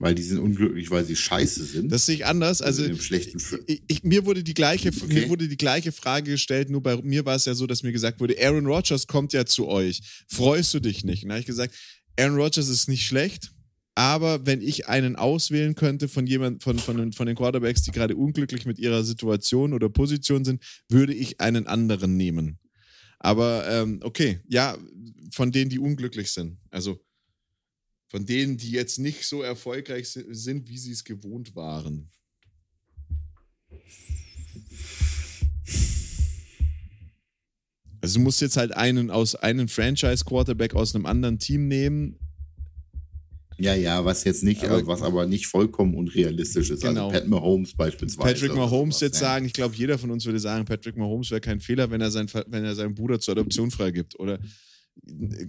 [0.00, 1.92] weil die sind unglücklich, weil sie scheiße sind.
[1.92, 2.62] Das sehe ich anders.
[2.62, 5.06] Also, ich, ich, mir, wurde die gleiche, okay.
[5.06, 7.92] mir wurde die gleiche Frage gestellt, nur bei mir war es ja so, dass mir
[7.92, 10.00] gesagt wurde, Aaron Rodgers kommt ja zu euch.
[10.26, 11.22] Freust du dich nicht?
[11.22, 11.74] Und da habe ich gesagt,
[12.18, 13.52] Aaron Rodgers ist nicht schlecht,
[13.94, 17.90] aber wenn ich einen auswählen könnte von jemand, von, von, den, von den Quarterbacks, die
[17.90, 22.58] gerade unglücklich mit ihrer Situation oder Position sind, würde ich einen anderen nehmen.
[23.18, 24.78] Aber ähm, okay, ja,
[25.30, 26.56] von denen, die unglücklich sind.
[26.70, 26.98] Also
[28.10, 32.10] von denen, die jetzt nicht so erfolgreich sind, wie sie es gewohnt waren?
[38.00, 42.18] Also du musst jetzt halt einen aus einen Franchise-Quarterback aus einem anderen Team nehmen.
[43.58, 46.82] Ja, ja, was jetzt nicht, aber, was aber nicht vollkommen unrealistisch ist.
[46.82, 47.08] Also genau.
[47.10, 48.32] Also Pat Mahomes beispielsweise.
[48.32, 49.28] Patrick Mahomes jetzt ja.
[49.28, 52.10] sagen, ich glaube, jeder von uns würde sagen, Patrick Mahomes wäre kein Fehler, wenn er,
[52.10, 54.18] sein, wenn er seinen Bruder zur Adoption freigibt.
[54.18, 54.40] Oder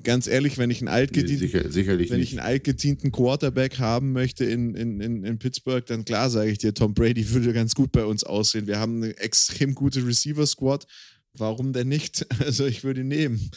[0.03, 4.45] ganz ehrlich, wenn ich einen altgedienten, Sicher, sicherlich wenn ich einen altgedienten Quarterback haben möchte
[4.45, 7.91] in, in, in, in Pittsburgh, dann klar sage ich dir, Tom Brady würde ganz gut
[7.91, 8.67] bei uns aussehen.
[8.67, 10.87] Wir haben eine extrem gute Receiver-Squad.
[11.33, 12.25] Warum denn nicht?
[12.39, 13.51] Also ich würde ihn nehmen.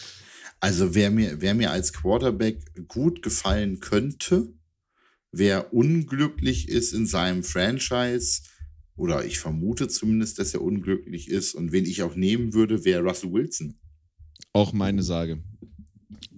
[0.61, 4.53] Also wer mir, wer mir als Quarterback gut gefallen könnte,
[5.33, 8.42] wer unglücklich ist in seinem Franchise,
[8.97, 13.03] oder ich vermute zumindest, dass er unglücklich ist und wen ich auch nehmen würde, wäre
[13.03, 13.77] Russell Wilson.
[14.53, 15.42] Auch meine Sage.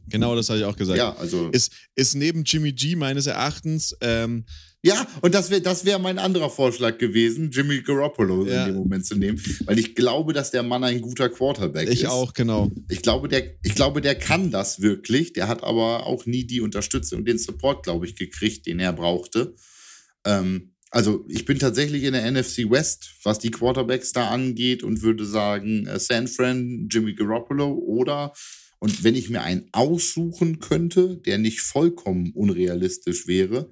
[0.09, 0.99] Genau, das habe ich auch gesagt.
[0.99, 1.49] Ja, also.
[1.51, 3.97] Ist, ist neben Jimmy G meines Erachtens.
[4.01, 4.45] Ähm,
[4.83, 8.67] ja, und das wäre das wär mein anderer Vorschlag gewesen, Jimmy Garoppolo ja.
[8.67, 11.95] in dem Moment zu nehmen, weil ich glaube, dass der Mann ein guter Quarterback ich
[11.95, 12.01] ist.
[12.03, 12.71] Ich auch, genau.
[12.89, 15.33] Ich glaube, der, ich glaube, der kann das wirklich.
[15.33, 19.57] Der hat aber auch nie die Unterstützung, den Support, glaube ich, gekriegt, den er brauchte.
[20.25, 25.03] Ähm, also ich bin tatsächlich in der NFC West, was die Quarterbacks da angeht und
[25.03, 28.33] würde sagen äh, San Fran, Jimmy Garoppolo oder
[28.79, 33.71] und wenn ich mir einen aussuchen könnte, der nicht vollkommen unrealistisch wäre,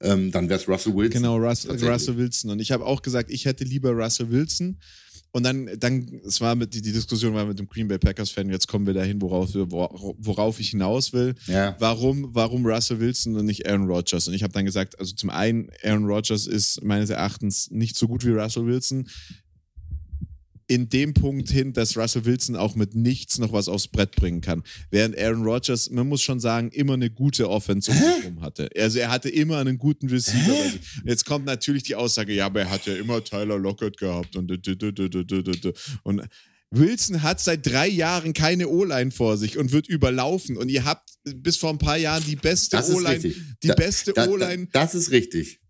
[0.00, 1.22] ähm, dann wäre es Russell Wilson.
[1.22, 2.50] Genau, Russ, Russell Wilson.
[2.50, 4.78] Und ich habe auch gesagt, ich hätte lieber Russell Wilson.
[5.32, 8.50] Und dann, dann, es war mit, die, die Diskussion war mit dem Green Bay Packers-Fan,
[8.50, 11.34] jetzt kommen wir dahin, worauf, worauf ich hinaus will.
[11.46, 11.74] Ja.
[11.80, 14.28] Warum, warum Russell Wilson und nicht Aaron Rodgers?
[14.28, 18.06] Und ich habe dann gesagt, also zum einen, Aaron Rodgers ist meines Erachtens nicht so
[18.06, 19.08] gut wie Russell Wilson
[20.66, 24.40] in dem Punkt hin, dass Russell Wilson auch mit nichts noch was aufs Brett bringen
[24.40, 24.62] kann.
[24.90, 27.92] Während Aaron Rodgers, man muss schon sagen, immer eine gute Offense
[28.26, 28.68] um hatte.
[28.76, 30.56] Also er hatte immer einen guten Receiver.
[31.04, 34.50] Jetzt kommt natürlich die Aussage, ja, aber er hat ja immer Tyler Lockett gehabt und
[36.02, 36.28] und
[36.70, 40.56] Wilson hat seit drei Jahren keine O-Line vor sich und wird überlaufen.
[40.56, 44.68] Und ihr habt bis vor ein paar Jahren die beste O-Line, die da, beste O-Line.
[44.72, 45.60] Das ist richtig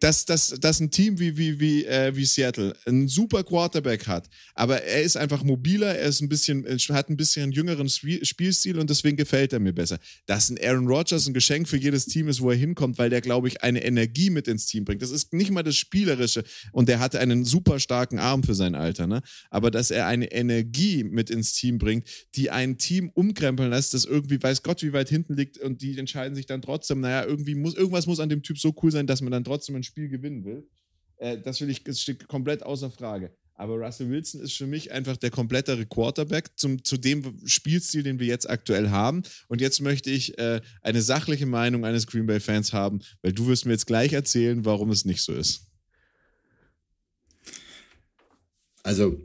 [0.00, 4.28] dass, dass, dass ein Team wie, wie, wie, äh, wie Seattle einen super Quarterback hat,
[4.54, 8.78] aber er ist einfach mobiler, er ist ein bisschen, hat ein bisschen einen jüngeren Spielstil
[8.78, 9.98] und deswegen gefällt er mir besser.
[10.26, 13.20] Dass ein Aaron Rodgers ein Geschenk für jedes Team ist, wo er hinkommt, weil der,
[13.20, 15.02] glaube ich, eine Energie mit ins Team bringt.
[15.02, 18.74] Das ist nicht mal das Spielerische und der hatte einen super starken Arm für sein
[18.74, 19.22] Alter, ne?
[19.50, 24.04] Aber dass er eine Energie mit ins Team bringt, die ein Team umkrempeln lässt, das
[24.04, 27.54] irgendwie weiß Gott, wie weit hinten liegt und die entscheiden sich dann trotzdem, naja, irgendwie
[27.54, 29.95] muss, irgendwas muss an dem Typ so cool sein, dass man dann trotzdem ein Spiel
[29.96, 30.68] gewinnen will.
[31.16, 33.34] Äh, das will ich, das steht komplett außer Frage.
[33.54, 38.18] Aber Russell Wilson ist für mich einfach der komplettere Quarterback zum, zu dem Spielstil, den
[38.20, 39.22] wir jetzt aktuell haben.
[39.48, 43.64] Und jetzt möchte ich äh, eine sachliche Meinung eines Green Bay-Fans haben, weil du wirst
[43.64, 45.62] mir jetzt gleich erzählen, warum es nicht so ist.
[48.82, 49.18] Also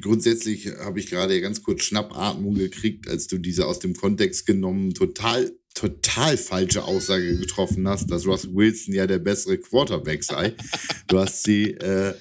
[0.00, 4.94] grundsätzlich habe ich gerade ganz kurz Schnappatmung gekriegt, als du diese aus dem Kontext genommen
[4.94, 10.54] total total falsche Aussage getroffen hast, dass Russell Wilson ja der bessere Quarterback sei.
[11.06, 12.14] Du hast sie äh,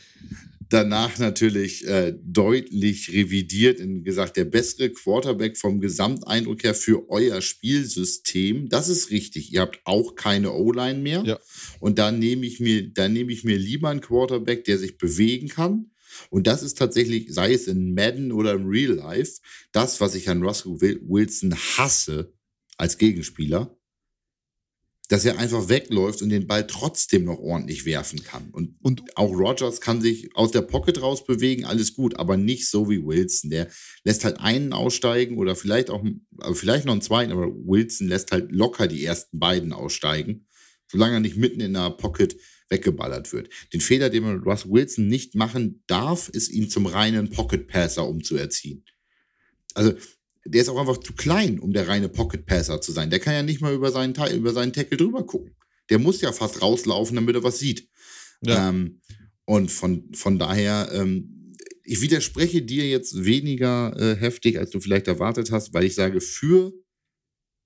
[0.69, 7.41] danach natürlich äh, deutlich revidiert und gesagt, der bessere Quarterback vom Gesamteindruck her für euer
[7.41, 8.69] Spielsystem.
[8.69, 9.51] Das ist richtig.
[9.51, 11.23] Ihr habt auch keine O-Line mehr.
[11.25, 11.39] Ja.
[11.79, 15.47] Und da nehme ich mir, da nehme ich mir lieber einen Quarterback, der sich bewegen
[15.47, 15.91] kann.
[16.29, 19.39] Und das ist tatsächlich, sei es in Madden oder im Real Life,
[19.71, 22.33] das, was ich an Russell Wilson hasse,
[22.79, 23.75] als Gegenspieler,
[25.09, 28.51] dass er einfach wegläuft und den Ball trotzdem noch ordentlich werfen kann.
[28.51, 32.69] Und, und auch Rogers kann sich aus der Pocket raus bewegen, alles gut, aber nicht
[32.69, 33.49] so wie Wilson.
[33.49, 33.67] Der
[34.03, 36.05] lässt halt einen aussteigen oder vielleicht auch,
[36.53, 40.47] vielleicht noch einen zweiten, aber Wilson lässt halt locker die ersten beiden aussteigen,
[40.87, 42.37] solange er nicht mitten in der Pocket
[42.69, 43.49] weggeballert wird.
[43.73, 48.07] Den Fehler, den man Russ Wilson nicht machen darf, ist ihn zum reinen Pocket Passer
[48.07, 48.85] umzuerziehen.
[49.73, 49.93] Also
[50.51, 53.09] der ist auch einfach zu klein, um der reine Pocket Passer zu sein.
[53.09, 55.55] Der kann ja nicht mal über seinen, über seinen Tackle drüber gucken.
[55.89, 57.87] Der muss ja fast rauslaufen, damit er was sieht.
[58.41, 58.69] Ja.
[58.69, 59.01] Ähm,
[59.45, 65.07] und von, von daher, ähm, ich widerspreche dir jetzt weniger äh, heftig, als du vielleicht
[65.07, 66.73] erwartet hast, weil ich sage, für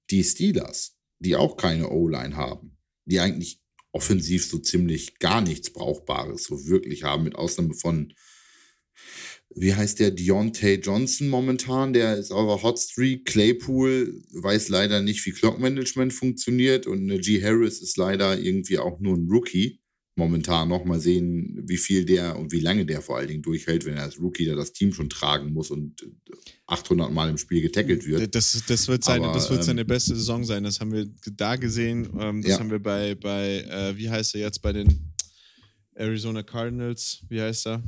[0.10, 6.46] die Steelers, die auch keine O-Line haben, die eigentlich offensiv so ziemlich gar nichts Brauchbares
[6.46, 8.14] so wirklich haben, mit Ausnahme von
[9.56, 13.26] wie heißt der, Deontay Johnson momentan, der ist auf der Hotstreak.
[13.26, 17.44] Claypool weiß leider nicht, wie Clockmanagement funktioniert und G.
[17.44, 19.80] Harris ist leider irgendwie auch nur ein Rookie
[20.16, 20.86] momentan noch.
[20.86, 24.04] Mal sehen, wie viel der und wie lange der vor allen Dingen durchhält, wenn er
[24.04, 26.06] als Rookie da das Team schon tragen muss und
[26.68, 28.34] 800 Mal im Spiel getackelt wird.
[28.36, 30.64] Das, das, wird, seine, Aber, das wird seine ähm, beste Saison sein.
[30.64, 32.10] Das haben wir da gesehen.
[32.20, 32.60] Ähm, das ja.
[32.60, 35.14] haben wir bei, bei äh, wie heißt er jetzt, bei den
[35.96, 37.84] Arizona Cardinals, wie heißt er?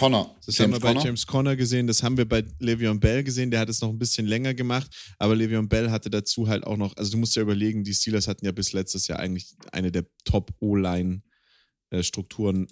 [0.00, 0.36] Connor.
[0.46, 1.04] Das James haben wir bei Connor.
[1.04, 3.98] James Conner gesehen, das haben wir bei Le'Veon Bell gesehen, der hat es noch ein
[3.98, 7.42] bisschen länger gemacht, aber Le'Veon Bell hatte dazu halt auch noch, also du musst ja
[7.42, 12.66] überlegen, die Steelers hatten ja bis letztes Jahr eigentlich eine der Top-O-Line-Strukturen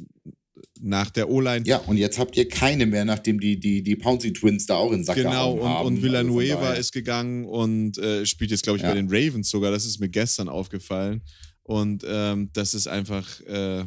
[0.81, 1.67] nach der O-Line.
[1.67, 4.93] Ja, und jetzt habt ihr keine mehr, nachdem die, die, die Pouncy Twins da auch
[4.93, 5.87] in Sack genau, und, haben.
[5.87, 8.89] und Villanueva also ist gegangen und äh, spielt jetzt, glaube ich, ja.
[8.89, 9.71] bei den Ravens sogar.
[9.71, 11.23] Das ist mir gestern aufgefallen.
[11.63, 13.85] Und ähm, das ist einfach, äh,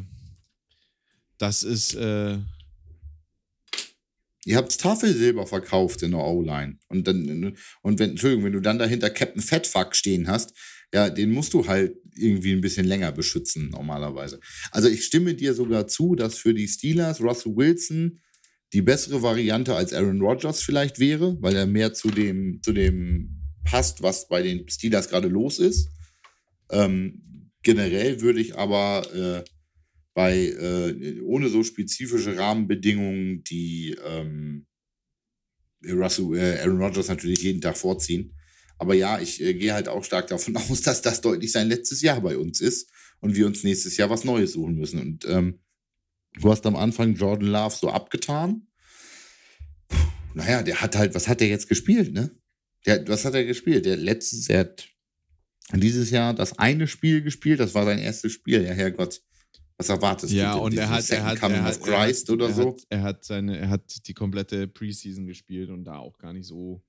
[1.38, 2.38] das ist, äh,
[4.44, 6.78] Ihr habt Tafelsilber verkauft in der O-Line.
[6.88, 10.52] Und dann, und wenn, Entschuldigung, wenn du dann dahinter Captain Fatfuck stehen hast,
[10.92, 14.40] ja, den musst du halt irgendwie ein bisschen länger beschützen, normalerweise.
[14.70, 18.20] Also ich stimme dir sogar zu, dass für die Steelers Russell Wilson
[18.72, 23.42] die bessere Variante als Aaron Rodgers vielleicht wäre, weil er mehr zu dem, zu dem
[23.64, 25.88] passt, was bei den Steelers gerade los ist.
[26.70, 29.44] Ähm, generell würde ich aber äh,
[30.14, 34.66] bei äh, ohne so spezifische Rahmenbedingungen, die ähm,
[35.84, 38.34] Russell, äh, Aaron Rodgers natürlich jeden Tag vorziehen.
[38.78, 42.02] Aber ja, ich äh, gehe halt auch stark davon aus, dass das deutlich sein letztes
[42.02, 45.00] Jahr bei uns ist und wir uns nächstes Jahr was Neues suchen müssen.
[45.00, 45.60] Und ähm,
[46.40, 48.66] du hast am Anfang Jordan Love so abgetan.
[49.88, 49.96] Puh,
[50.34, 52.36] naja, der hat halt, was hat der jetzt gespielt, ne?
[52.84, 53.86] Der, was hat er gespielt?
[53.86, 54.88] Der letzte, der hat
[55.72, 59.22] dieses Jahr das eine Spiel gespielt, das war sein erstes Spiel, ja Herrgott.
[59.76, 60.58] Was erwartest ja, du?
[60.58, 62.68] Ja, und er hat, er hat, er hat, Christ er hat, oder er so?
[62.68, 66.46] Hat, er hat seine, er hat die komplette Preseason gespielt und da auch gar nicht
[66.46, 66.82] so.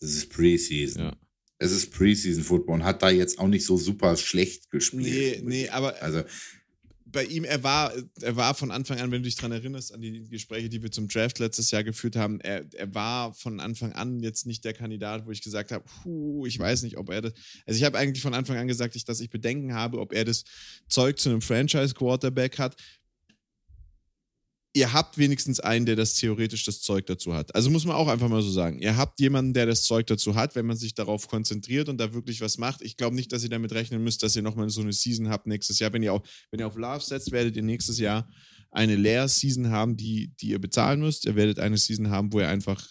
[0.00, 1.02] Das ist Preseason.
[1.02, 1.16] Ja.
[1.58, 5.42] Es ist Preseason Football und hat da jetzt auch nicht so super schlecht gespielt.
[5.42, 6.22] Nee, nee, aber also
[7.16, 10.02] bei ihm, er war, er war von Anfang an, wenn du dich daran erinnerst, an
[10.02, 13.92] die Gespräche, die wir zum Draft letztes Jahr geführt haben, er, er war von Anfang
[13.94, 17.22] an jetzt nicht der Kandidat, wo ich gesagt habe, puh, ich weiß nicht, ob er
[17.22, 17.32] das.
[17.64, 20.44] Also ich habe eigentlich von Anfang an gesagt, dass ich Bedenken habe, ob er das
[20.88, 22.76] Zeug zu einem Franchise-Quarterback hat.
[24.76, 27.54] Ihr habt wenigstens einen, der das theoretisch das Zeug dazu hat.
[27.54, 28.78] Also muss man auch einfach mal so sagen.
[28.78, 32.12] Ihr habt jemanden, der das Zeug dazu hat, wenn man sich darauf konzentriert und da
[32.12, 32.82] wirklich was macht.
[32.82, 35.46] Ich glaube nicht, dass ihr damit rechnen müsst, dass ihr nochmal so eine Season habt
[35.46, 35.94] nächstes Jahr.
[35.94, 38.28] Wenn ihr, auch, wenn ihr auf Love setzt, werdet ihr nächstes Jahr
[38.76, 41.24] eine Leer-Season haben, die, die ihr bezahlen müsst.
[41.24, 42.86] Ihr werdet eine Season haben, wo ihr einfach,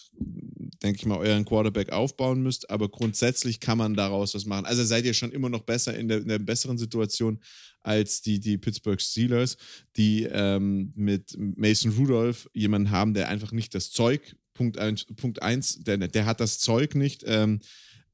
[0.82, 2.71] denke ich mal, euren Quarterback aufbauen müsst.
[2.71, 4.65] Aber grundsätzlich kann man daraus was machen.
[4.65, 7.39] Also seid ihr schon immer noch besser in der, in der besseren Situation
[7.82, 9.58] als die, die Pittsburgh Steelers,
[9.95, 15.43] die ähm, mit Mason Rudolph jemanden haben, der einfach nicht das Zeug, Punkt 1, Punkt
[15.43, 17.24] eins, der, der hat das Zeug nicht.
[17.28, 17.60] Ähm,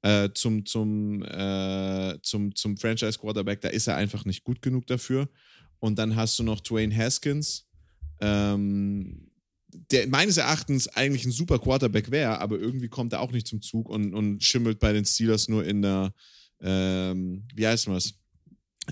[0.02, 5.30] äh, zum, zum, äh, zum, zum Franchise-Quarterback, da ist er einfach nicht gut genug dafür.
[5.82, 7.67] Und dann hast du noch Dwayne Haskins,
[8.20, 9.32] ähm,
[9.89, 13.62] der meines Erachtens eigentlich ein super Quarterback wäre, aber irgendwie kommt er auch nicht zum
[13.62, 16.13] Zug und, und schimmelt bei den Steelers nur in der,
[16.62, 18.13] ähm, wie heißt was?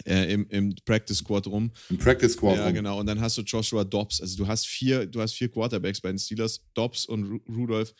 [0.05, 1.71] Äh, im, im Practice Squad rum.
[1.89, 2.99] Im Practice Squad Ja, genau.
[2.99, 4.19] Und dann hast du Joshua Dobbs.
[4.19, 6.63] Also du hast vier, du hast vier Quarterbacks bei den Steelers.
[6.73, 7.93] Dobbs und Ru Rudolph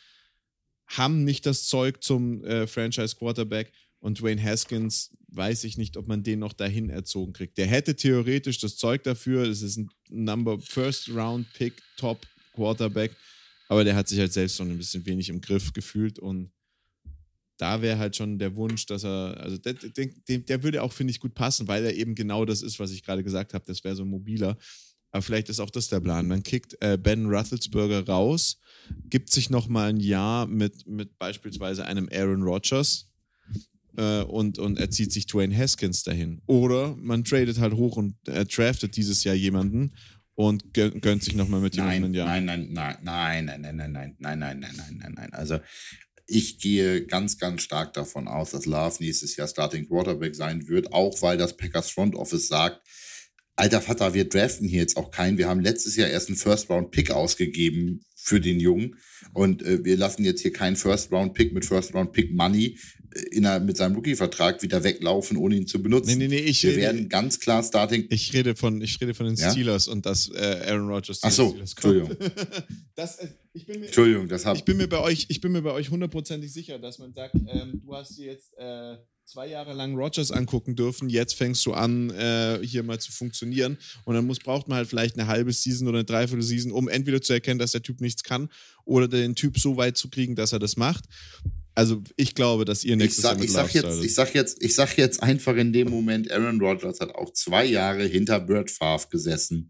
[0.88, 3.71] haben nicht das Zeug zum äh, Franchise Quarterback.
[4.00, 7.58] Und Dwayne Haskins weiß ich nicht, ob man den noch dahin erzogen kriegt.
[7.58, 9.44] Der hätte theoretisch das Zeug dafür.
[9.44, 13.16] Es ist ein Number First Round Pick, Top Quarterback.
[13.68, 16.52] Aber der hat sich halt selbst noch ein bisschen wenig im Griff gefühlt und
[17.60, 21.12] da wäre halt schon der Wunsch, dass er, also der, der, der würde auch, finde
[21.12, 23.66] ich, gut passen, weil er eben genau das ist, was ich gerade gesagt habe.
[23.68, 24.58] Das wäre so mobiler.
[25.12, 26.28] Aber vielleicht ist auch das der Plan.
[26.28, 28.60] Man kickt äh, Ben Roethlisberger raus,
[29.10, 33.09] gibt sich nochmal ein Jahr mit, mit beispielsweise einem Aaron Rodgers
[34.00, 36.42] äh, und, und er zieht sich Dwayne Haskins dahin.
[36.48, 39.94] Oder man tradet halt hoch und äh, draftet dieses Jahr jemanden
[40.36, 42.28] und gönnt sich nochmal mit jemandem ein Jahr.
[42.28, 45.34] Nein, nein, nein, nein, nein, nein, nein, nein, nein, nein, nein, nein, nein, nein.
[45.34, 45.60] Also
[46.28, 50.94] ich gehe ganz, ganz stark davon aus, dass Love nächstes Jahr Starting Quarterback sein wird,
[50.94, 52.82] auch weil das Packers Front Office sagt,
[53.58, 55.38] alter Vater, wir draften hier jetzt auch keinen.
[55.38, 58.96] Wir haben letztes Jahr erst einen First-Round-Pick ausgegeben für den Jungen
[59.34, 62.78] und äh, wir lassen jetzt hier keinen First-Round-Pick mit First-Round-Pick-Money
[63.32, 66.20] in einer, mit seinem Rookie-Vertrag wieder weglaufen, ohne ihn zu benutzen.
[66.20, 68.06] Nee, nee, nee, ich Wir rede, werden ganz klar Starting.
[68.12, 69.94] Ich rede von, ich rede von den Steelers ja?
[69.94, 72.15] und dass äh, Aaron Rodgers Ach so, Entschuldigung.
[72.96, 75.52] das, äh, ich bin mir, Entschuldigung, das hab ich bin mir bei euch, ich bin
[75.52, 78.98] mir bei euch hundertprozentig sicher, dass man sagt, ähm, du hast jetzt äh,
[79.32, 83.78] zwei Jahre lang Rodgers angucken dürfen, jetzt fängst du an, äh, hier mal zu funktionieren.
[84.04, 86.88] Und dann muss, braucht man halt vielleicht eine halbe Season oder eine Dreiviertel Season, um
[86.88, 88.50] entweder zu erkennen, dass der Typ nichts kann
[88.86, 91.06] oder den Typ so weit zu kriegen, dass er das macht.
[91.76, 94.74] Also ich glaube, dass ihr nächstes Jahr mit ich sag jetzt, ich sag jetzt, ich
[94.74, 99.10] sag jetzt einfach in dem Moment, Aaron Rodgers hat auch zwei Jahre hinter Brett Favre
[99.12, 99.70] gesessen,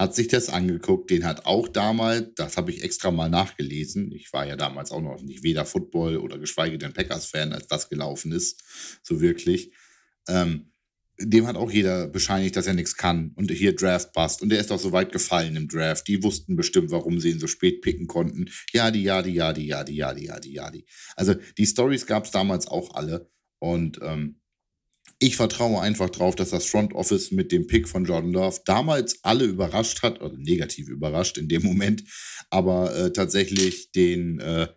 [0.00, 4.32] hat sich das angeguckt, den hat auch damals, das habe ich extra mal nachgelesen, ich
[4.32, 8.32] war ja damals auch noch nicht weder Football oder geschweige denn Packers-Fan, als das gelaufen
[8.32, 8.64] ist,
[9.02, 9.74] so wirklich.
[10.26, 10.72] Ähm,
[11.18, 14.40] dem hat auch jeder bescheinigt, dass er nichts kann und hier Draft passt.
[14.40, 16.08] Und der ist auch so weit gefallen im Draft.
[16.08, 18.48] Die wussten bestimmt, warum sie ihn so spät picken konnten.
[18.72, 20.86] Ja, die, ja, die, ja, die, ja, die, ja, die, ja, die, ja, die.
[21.14, 23.30] Also die Stories gab es damals auch alle.
[23.58, 24.39] Und ähm,
[25.18, 29.18] ich vertraue einfach drauf, dass das Front Office mit dem Pick von Jordan Love damals
[29.22, 32.04] alle überrascht hat, oder negativ überrascht in dem Moment,
[32.50, 34.68] aber äh, tatsächlich den äh,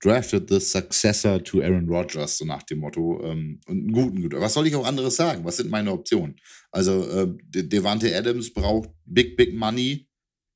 [0.00, 3.22] drafted the successor to Aaron Rodgers, so nach dem Motto.
[3.22, 4.40] Ähm, und einen guten, guten.
[4.40, 5.44] Was soll ich auch anderes sagen?
[5.44, 6.36] Was sind meine Optionen?
[6.70, 10.08] Also, äh, Devante Adams braucht Big, Big Money,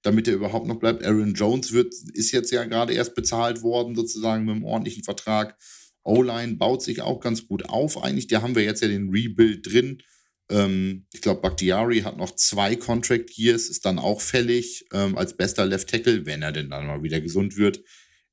[0.02, 1.04] damit er überhaupt noch bleibt.
[1.04, 5.56] Aaron Jones wird, ist jetzt ja gerade erst bezahlt worden, sozusagen mit einem ordentlichen Vertrag.
[6.04, 8.28] O-Line baut sich auch ganz gut auf, eigentlich.
[8.28, 10.02] Da haben wir jetzt ja den Rebuild drin.
[10.50, 15.36] Ähm, ich glaube, Bakhtiari hat noch zwei Contract Years, ist dann auch fällig ähm, als
[15.36, 17.82] bester Left Tackle, wenn er denn dann mal wieder gesund wird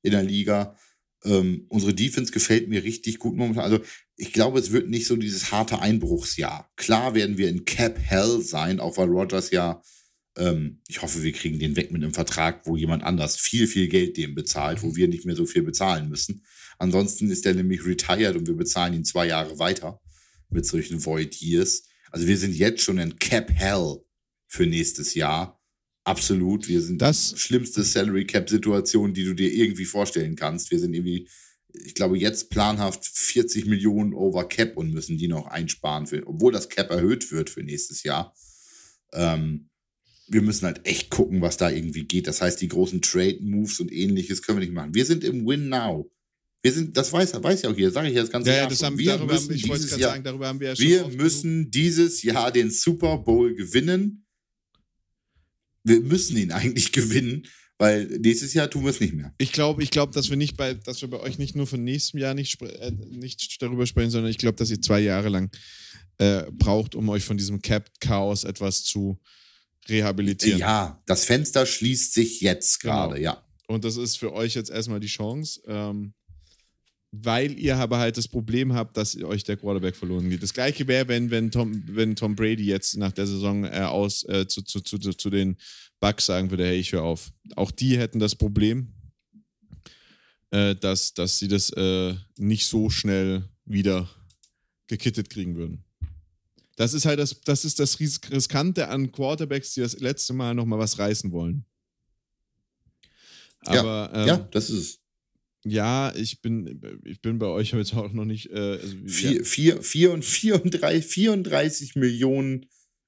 [0.02, 0.76] in der Liga.
[1.24, 3.64] Ähm, unsere Defense gefällt mir richtig gut momentan.
[3.64, 3.80] Also
[4.16, 6.70] ich glaube, es wird nicht so dieses harte Einbruchsjahr.
[6.76, 9.82] Klar werden wir in Cap Hell sein, auch weil Rogers ja,
[10.36, 13.88] ähm, ich hoffe, wir kriegen den weg mit einem Vertrag, wo jemand anders viel, viel
[13.88, 16.44] Geld dem bezahlt, wo wir nicht mehr so viel bezahlen müssen.
[16.82, 20.00] Ansonsten ist er nämlich retired und wir bezahlen ihn zwei Jahre weiter
[20.50, 21.84] mit solchen Void Years.
[22.10, 23.98] Also wir sind jetzt schon in Cap Hell
[24.48, 25.62] für nächstes Jahr.
[26.02, 26.66] Absolut.
[26.66, 30.72] Wir sind das schlimmste Salary Cap Situation, die du dir irgendwie vorstellen kannst.
[30.72, 31.28] Wir sind irgendwie,
[31.72, 36.50] ich glaube, jetzt planhaft 40 Millionen over Cap und müssen die noch einsparen, für, obwohl
[36.50, 38.34] das Cap erhöht wird für nächstes Jahr.
[39.12, 39.70] Ähm,
[40.26, 42.26] wir müssen halt echt gucken, was da irgendwie geht.
[42.26, 44.96] Das heißt, die großen Trade Moves und ähnliches können wir nicht machen.
[44.96, 46.10] Wir sind im Win Now.
[46.62, 48.64] Wir sind, das weiß, weiß ja auch hier, sage ich ja das ganze ja, Jahr.
[48.64, 50.86] Ja, das haben, wir darüber, ich wollte gerade sagen, darüber haben wir ja schon.
[50.86, 51.72] Wir müssen genug.
[51.72, 54.22] dieses Jahr den Super Bowl gewinnen
[55.84, 57.46] wir müssen ihn eigentlich gewinnen,
[57.78, 59.34] weil nächstes Jahr tun wir es nicht mehr.
[59.38, 61.82] Ich glaube, ich glaube, dass wir nicht bei, dass wir bei euch nicht nur von
[61.82, 65.50] nächstem Jahr nicht, äh, nicht darüber sprechen, sondern ich glaube, dass ihr zwei Jahre lang
[66.18, 69.20] äh, braucht, um euch von diesem Cap-Chaos etwas zu
[69.88, 70.60] rehabilitieren.
[70.60, 73.08] Ja, das Fenster schließt sich jetzt Genau.
[73.08, 73.44] gerade, ja.
[73.66, 76.14] Und das ist für euch jetzt erstmal die Chance, ähm,
[77.14, 80.42] weil ihr aber halt das Problem habt, dass euch der Quarterback verloren geht.
[80.42, 84.24] Das gleiche wäre, wenn, wenn, Tom, wenn Tom Brady jetzt nach der Saison äh, aus
[84.24, 85.58] äh, zu, zu, zu, zu den
[86.00, 87.30] Bucks sagen würde, hey, ich höre auf.
[87.54, 88.94] Auch die hätten das Problem,
[90.50, 94.08] äh, dass, dass sie das äh, nicht so schnell wieder
[94.86, 95.84] gekittet kriegen würden.
[96.76, 100.54] Das ist halt das, das ist das Ris- Riskante an Quarterbacks, die das letzte Mal
[100.54, 101.66] nochmal was reißen wollen.
[103.60, 105.01] Aber ähm, ja, das ist es.
[105.64, 108.50] Ja, ich bin, ich bin bei euch jetzt auch noch nicht.
[108.50, 112.66] Äh, also, ja, Vier, vier, vier und 34, 34 Millionen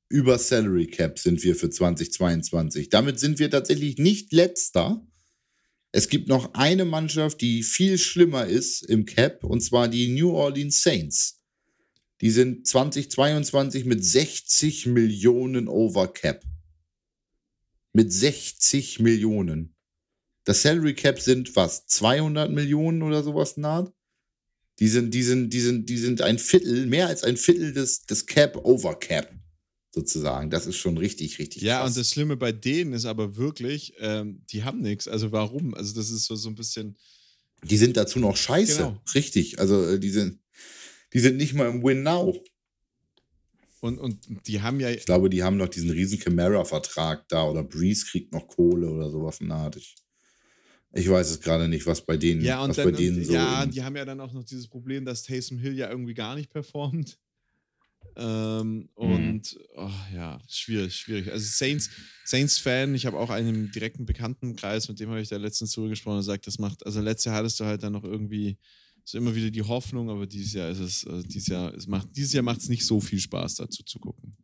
[0.08, 2.88] über Salary Cap sind wir für 2022.
[2.90, 5.04] Damit sind wir tatsächlich nicht letzter.
[5.90, 10.30] Es gibt noch eine Mannschaft, die viel schlimmer ist im Cap, und zwar die New
[10.30, 11.40] Orleans Saints.
[12.20, 16.44] Die sind 2022 mit 60 Millionen over Cap.
[17.92, 19.73] Mit 60 Millionen.
[20.44, 21.86] Das Salary Cap sind was?
[21.86, 23.92] 200 Millionen oder sowas naht?
[24.78, 28.06] Die sind, die sind, die sind, die sind ein Viertel, mehr als ein Viertel des,
[28.06, 29.32] des Cap over Cap,
[29.92, 30.50] sozusagen.
[30.50, 31.90] Das ist schon richtig, richtig ja krass.
[31.90, 35.06] und das Schlimme bei denen ist aber wirklich, ähm, die haben nichts.
[35.06, 35.74] Also warum?
[35.74, 36.96] Also das ist so, so ein bisschen.
[37.62, 38.78] die sind dazu noch scheiße.
[38.78, 39.02] Genau.
[39.14, 39.60] Richtig.
[39.60, 40.40] Also äh, die sind,
[41.12, 42.36] die sind nicht mal im Win Now.
[43.80, 44.90] Und, und die haben ja.
[44.90, 49.10] Ich glaube, die haben noch diesen riesen Camara-Vertrag da oder Breeze kriegt noch Kohle oder
[49.10, 49.76] sowas Art.
[49.76, 49.94] Ich,
[50.94, 53.24] ich weiß es gerade nicht, was bei denen, Ja, und was dann, bei denen und,
[53.26, 53.34] so.
[53.34, 56.34] ja, die haben ja dann auch noch dieses Problem, dass Taysom Hill ja irgendwie gar
[56.34, 57.18] nicht performt.
[58.16, 61.32] Ähm, und oh, ja, schwierig, schwierig.
[61.32, 61.90] Also Saints,
[62.24, 66.18] Saints-Fan, ich habe auch einen direkten Bekanntenkreis, mit dem habe ich da letztens drüber gesprochen
[66.18, 68.56] und sagt, das macht, also letztes Jahr hattest du halt dann noch irgendwie
[69.04, 72.08] so immer wieder die Hoffnung, aber dieses Jahr ist es, also dieses Jahr, es macht,
[72.14, 74.36] dieses Jahr macht es nicht so viel Spaß, dazu zu gucken.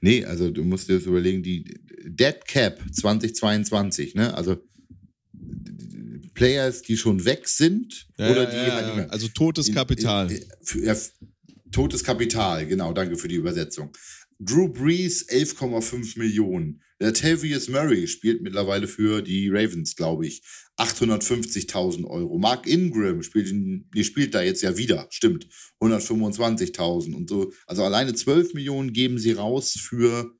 [0.00, 4.34] Nee, also du musst dir das überlegen, die Dead Cap 2022, ne?
[4.34, 4.56] Also
[6.34, 9.06] Players, die schon weg sind Ja, oder die ja, halt ja.
[9.06, 10.30] Also totes Kapital.
[10.30, 10.96] In, in, für,
[11.72, 13.90] totes Kapital, genau, danke für die Übersetzung.
[14.40, 16.82] Drew Brees 11,5 Millionen.
[17.00, 20.42] Der Tavius Murray spielt mittlerweile für die Ravens, glaube ich,
[20.78, 22.38] 850.000 Euro.
[22.38, 25.46] Mark Ingram spielt, die spielt da jetzt ja wieder, stimmt,
[25.80, 27.52] 125.000 und so.
[27.66, 30.32] Also alleine 12 Millionen geben sie raus für,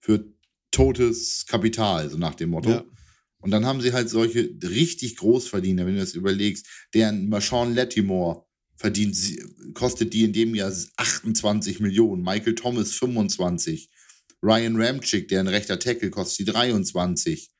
[0.00, 0.26] für
[0.70, 2.70] totes Kapital, so nach dem Motto.
[2.70, 2.84] Ja.
[3.40, 8.46] Und dann haben sie halt solche richtig Großverdiener, wenn du das überlegst, deren Marshawn Lattimore
[8.82, 9.16] verdient,
[9.74, 13.88] kostet die in dem Jahr 28 Millionen, Michael Thomas 25,
[14.42, 17.50] Ryan Ramchick, der ein rechter Tackle, kostet sie 23,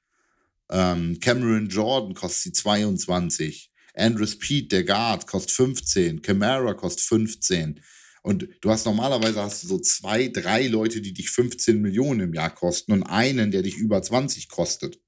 [0.71, 7.81] ähm, Cameron Jordan kostet sie 22, Andrews Pete, der Guard, kostet 15, Camara kostet 15.
[8.25, 12.35] Und du hast normalerweise hast du so zwei, drei Leute, die dich 15 Millionen im
[12.35, 14.99] Jahr kosten und einen, der dich über 20 kostet.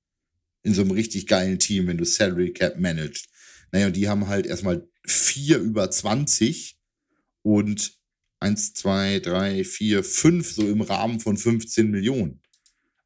[0.63, 3.27] In so einem richtig geilen Team, wenn du Salary Cap managst.
[3.75, 6.79] Naja, die haben halt erstmal vier über 20
[7.43, 7.99] und
[8.39, 12.41] eins, zwei, drei, vier, fünf so im Rahmen von 15 Millionen.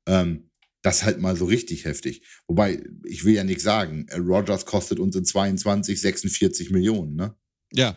[0.05, 0.51] Ähm,
[0.83, 2.23] das halt mal so richtig heftig.
[2.47, 7.35] Wobei, ich will ja nichts sagen, Rogers kostet uns in 22 46 Millionen, ne?
[7.73, 7.97] Ja.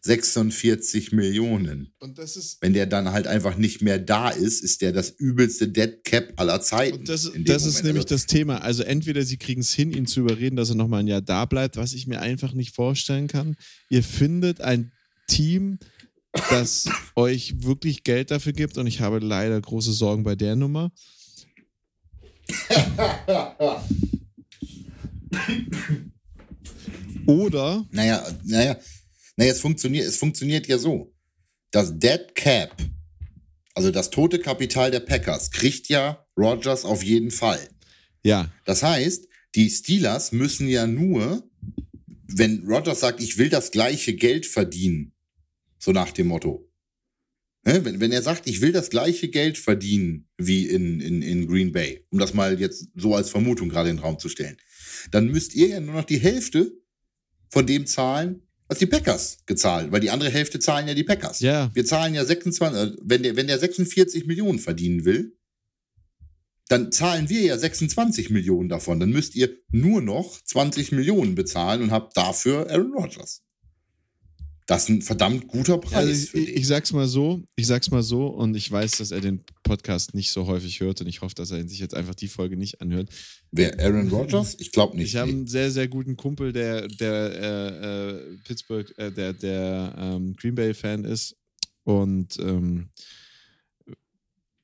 [0.00, 1.92] 46 Millionen.
[1.98, 5.10] Und das ist, Wenn der dann halt einfach nicht mehr da ist, ist der das
[5.10, 6.98] übelste Dead Cap aller Zeiten.
[6.98, 8.62] Und das, das ist nämlich das Thema.
[8.62, 11.44] Also entweder sie kriegen es hin, ihn zu überreden, dass er nochmal ein Jahr da
[11.44, 13.56] bleibt, was ich mir einfach nicht vorstellen kann.
[13.90, 14.92] Ihr findet ein
[15.26, 15.78] Team,
[16.50, 20.92] das euch wirklich Geld dafür gibt und ich habe leider große Sorgen bei der Nummer.
[27.26, 28.78] Oder Naja, naja,
[29.38, 31.14] naja, es funktioniert, es funktioniert ja so.
[31.70, 32.76] Das Dead Cap,
[33.72, 37.68] also das tote Kapital der Packers, kriegt ja Rogers auf jeden Fall.
[38.24, 41.48] ja, Das heißt, die Steelers müssen ja nur,
[42.26, 45.12] wenn Rogers sagt, ich will das gleiche Geld verdienen,
[45.78, 46.68] so nach dem Motto.
[47.62, 51.70] Wenn, wenn er sagt, ich will das gleiche Geld verdienen wie in, in, in Green
[51.70, 54.56] Bay, um das mal jetzt so als Vermutung gerade in den Raum zu stellen,
[55.12, 56.72] dann müsst ihr ja nur noch die Hälfte
[57.50, 61.40] von dem zahlen, was die Packers gezahlt, weil die andere Hälfte zahlen ja die Packers.
[61.40, 65.34] ja, Wir zahlen ja 26, äh, wenn der, wenn der 46 Millionen verdienen will,
[66.68, 69.00] dann zahlen wir ja 26 Millionen davon.
[69.00, 73.42] Dann müsst ihr nur noch 20 Millionen bezahlen und habt dafür Aaron Rodgers.
[74.66, 75.94] Das ist ein verdammt guter Preis.
[75.94, 79.22] Also ich, ich sag's mal so, ich sag's mal so und ich weiß, dass er
[79.22, 82.28] den Podcast nicht so häufig hört und ich hoffe, dass er sich jetzt einfach die
[82.28, 83.10] Folge nicht anhört.
[83.50, 84.56] Wer Aaron Rodgers?
[84.58, 85.08] Ich glaube nicht.
[85.08, 89.94] Ich habe einen sehr, sehr guten Kumpel, der, der äh, äh, Pittsburgh, äh, der, der
[89.98, 91.36] ähm, Green Bay-Fan ist.
[91.84, 92.88] Und ähm,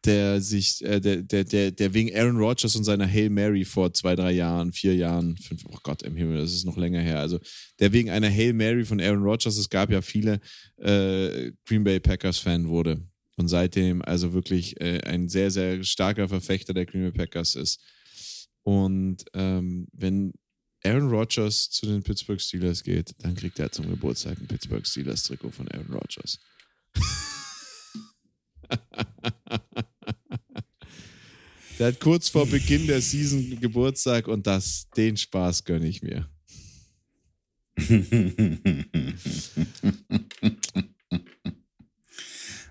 [0.04, 3.92] der sich, äh, der, der, der, der wegen Aaron Rodgers und seiner Hail Mary vor
[3.94, 7.20] zwei, drei Jahren, vier Jahren, fünf, oh Gott im Himmel, das ist noch länger her.
[7.20, 7.40] Also
[7.80, 10.40] der wegen einer Hail Mary von Aaron Rodgers, es gab ja viele
[10.76, 13.02] äh, Green Bay Packers-Fan wurde.
[13.36, 17.80] Und seitdem also wirklich äh, ein sehr, sehr starker Verfechter der Green Bay Packers ist.
[18.62, 20.32] Und ähm, wenn
[20.84, 25.24] Aaron Rodgers zu den Pittsburgh Steelers geht, dann kriegt er zum Geburtstag ein Pittsburgh Steelers
[25.24, 26.38] Trikot von Aaron Rodgers.
[31.78, 36.28] der hat kurz vor Beginn der Season Geburtstag und das, den Spaß gönne ich mir.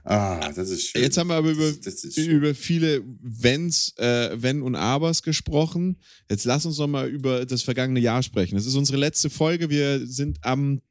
[0.06, 1.02] Ah, das ist schön.
[1.02, 1.72] Jetzt haben wir aber über,
[2.18, 5.98] über viele Wenns, äh, Wenn und Abers gesprochen.
[6.30, 8.56] Jetzt lass uns noch mal über das vergangene Jahr sprechen.
[8.56, 9.70] Das ist unsere letzte Folge.
[9.70, 10.82] Wir sind am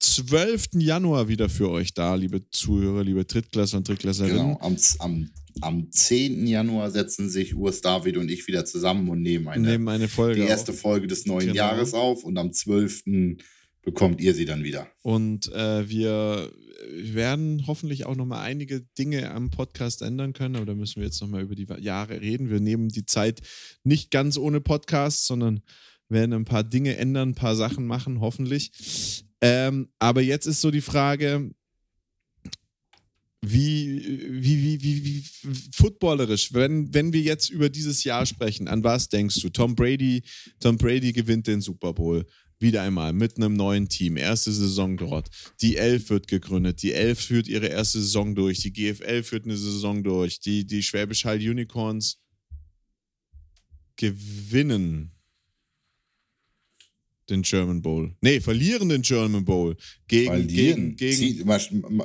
[0.00, 0.74] 12.
[0.74, 4.38] Januar wieder für euch da, liebe Zuhörer, liebe Drittklässler und Drittklässlerinnen.
[4.38, 5.30] Genau, am, am,
[5.60, 6.46] am 10.
[6.46, 10.42] Januar setzen sich Urs David und ich wieder zusammen und nehmen eine, nehmen eine Folge
[10.42, 10.78] die erste auf.
[10.78, 11.56] Folge des neuen genau.
[11.56, 13.02] Jahres auf und am 12
[13.84, 14.86] bekommt ihr sie dann wieder.
[15.02, 16.50] Und äh, wir
[16.90, 21.20] werden hoffentlich auch nochmal einige Dinge am Podcast ändern können, aber da müssen wir jetzt
[21.20, 22.50] nochmal über die Jahre reden.
[22.50, 23.40] Wir nehmen die Zeit
[23.82, 25.62] nicht ganz ohne Podcast, sondern
[26.08, 29.24] werden ein paar Dinge ändern, ein paar Sachen machen, hoffentlich.
[29.40, 31.50] Ähm, aber jetzt ist so die Frage,
[33.46, 35.24] wie, wie, wie, wie, wie
[35.72, 39.50] footballerisch, wenn, wenn wir jetzt über dieses Jahr sprechen, an was denkst du?
[39.50, 40.22] Tom Brady,
[40.60, 42.24] Tom Brady gewinnt den Super Bowl
[42.64, 44.16] wieder einmal mit einem neuen Team.
[44.16, 45.28] Erste Saison dort.
[45.60, 46.82] Die Elf wird gegründet.
[46.82, 48.58] Die Elf führt ihre erste Saison durch.
[48.58, 50.40] Die GFL führt eine Saison durch.
[50.40, 52.18] Die, die Schwäbisch Hall Unicorns
[53.96, 55.12] gewinnen
[57.30, 58.14] den German Bowl.
[58.20, 59.76] Nee, verlieren den German Bowl.
[60.08, 61.46] Gegen, gegen, gegen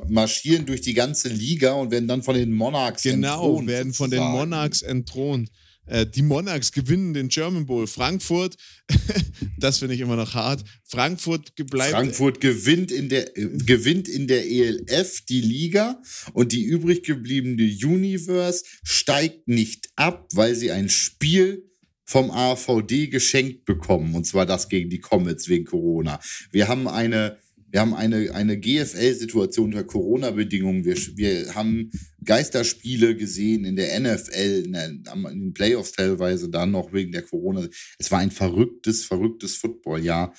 [0.08, 3.60] marschieren durch die ganze Liga und werden dann von den Monarchs genau, entthront.
[3.60, 5.50] Genau, werden von den Monarchs entthront.
[5.90, 7.88] Äh, die Monarchs gewinnen den German Bowl.
[7.88, 8.56] Frankfurt,
[9.58, 10.64] das finde ich immer noch hart.
[10.86, 11.92] Frankfurt bleibt.
[11.92, 16.02] Frankfurt gewinnt in, der, äh, gewinnt in der ELF die Liga
[16.34, 21.66] und die übrig gebliebene Universe steigt nicht ab, weil sie ein Spiel
[22.06, 24.16] vom AVD geschenkt bekommen.
[24.16, 26.20] Und zwar das gegen die Comets wegen Corona.
[26.52, 27.38] Wir haben eine
[27.72, 30.86] wir haben eine, eine GFL-Situation unter Corona-Bedingungen.
[30.86, 31.92] Wir, wir haben
[32.24, 37.22] Geisterspiele gesehen in der NFL, in, der, in den Playoffs teilweise dann noch wegen der
[37.22, 37.68] Corona.
[38.00, 40.34] Es war ein verrücktes, verrücktes Football-Jahr.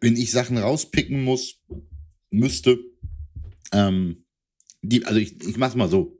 [0.00, 1.60] Wenn ich Sachen rauspicken muss,
[2.30, 2.78] müsste,
[3.72, 4.24] ähm,
[4.82, 6.16] die, also ich, ich mach's mal so.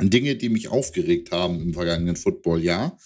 [0.00, 2.98] Dinge, die mich aufgeregt haben im vergangenen Football-Jahr,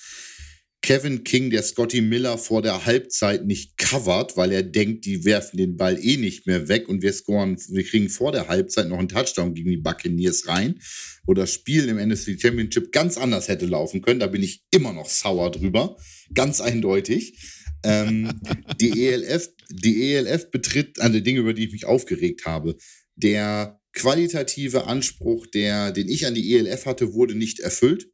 [0.82, 5.56] Kevin King, der Scotty Miller vor der Halbzeit nicht covert, weil er denkt, die werfen
[5.56, 8.98] den Ball eh nicht mehr weg und wir scoren, wir kriegen vor der Halbzeit noch
[8.98, 10.80] einen Touchdown gegen die Buccaneers rein.
[11.24, 14.18] Oder das Spiel im NFC Championship ganz anders hätte laufen können.
[14.18, 15.96] Da bin ich immer noch sauer drüber.
[16.34, 17.38] Ganz eindeutig.
[17.84, 18.40] ähm,
[18.80, 22.76] die ELF, die ELF betritt an die Dinge, über die ich mich aufgeregt habe.
[23.14, 28.08] Der qualitative Anspruch, der, den ich an die ELF hatte, wurde nicht erfüllt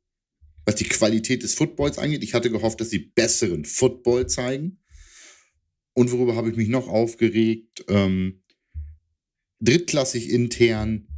[0.68, 2.22] was die Qualität des Footballs angeht.
[2.22, 4.78] Ich hatte gehofft, dass sie besseren Football zeigen.
[5.94, 7.86] Und worüber habe ich mich noch aufgeregt?
[7.88, 8.42] Ähm,
[9.60, 11.08] drittklassig intern,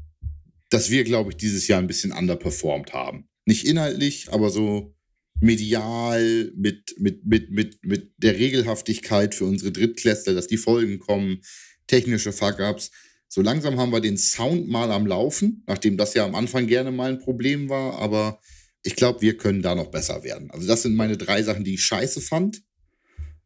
[0.69, 3.29] dass wir, glaube ich, dieses Jahr ein bisschen underperformed haben.
[3.45, 4.95] Nicht inhaltlich, aber so
[5.41, 11.41] medial mit, mit, mit, mit, mit der Regelhaftigkeit für unsere Drittklässler, dass die Folgen kommen,
[11.89, 12.93] technische Fuck-Ups.
[13.27, 16.93] So langsam haben wir den Sound mal am Laufen, nachdem das ja am Anfang gerne
[16.93, 18.41] mal ein Problem war, aber
[18.83, 20.51] ich glaube, wir können da noch besser werden.
[20.51, 22.63] Also das sind meine drei Sachen, die ich scheiße fand.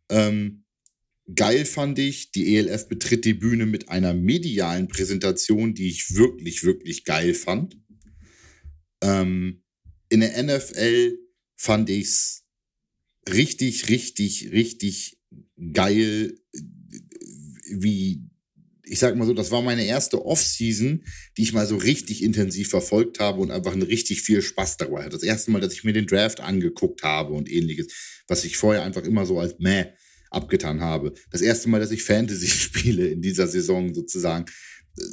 [0.09, 0.65] Ähm,
[1.35, 6.63] geil fand ich, die ELF betritt die Bühne mit einer medialen Präsentation, die ich wirklich,
[6.63, 7.77] wirklich geil fand.
[9.03, 9.65] Ähm,
[10.09, 11.19] in der NFL
[11.57, 12.45] fand ich es
[13.29, 15.19] richtig, richtig, richtig
[15.73, 16.39] geil,
[17.71, 18.29] wie
[18.87, 21.05] ich sag mal so, das war meine erste Off-Season,
[21.37, 25.11] die ich mal so richtig intensiv verfolgt habe und einfach richtig viel Spaß dabei hatte.
[25.17, 27.89] Das erste Mal, dass ich mir den Draft angeguckt habe und ähnliches,
[28.29, 29.87] was ich vorher einfach immer so als meh
[30.31, 31.15] abgetan habe.
[31.31, 34.47] Das erste Mal, dass ich Fantasy spiele in dieser Saison sozusagen,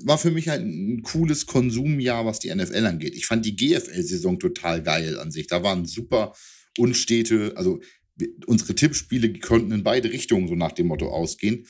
[0.04, 3.16] war für mich halt ein cooles Konsumjahr, was die NFL angeht.
[3.16, 5.48] Ich fand die GFL-Saison total geil an sich.
[5.48, 6.36] Da waren super
[6.78, 7.82] unstete, also
[8.46, 11.66] unsere Tippspiele konnten in beide Richtungen so nach dem Motto ausgehen.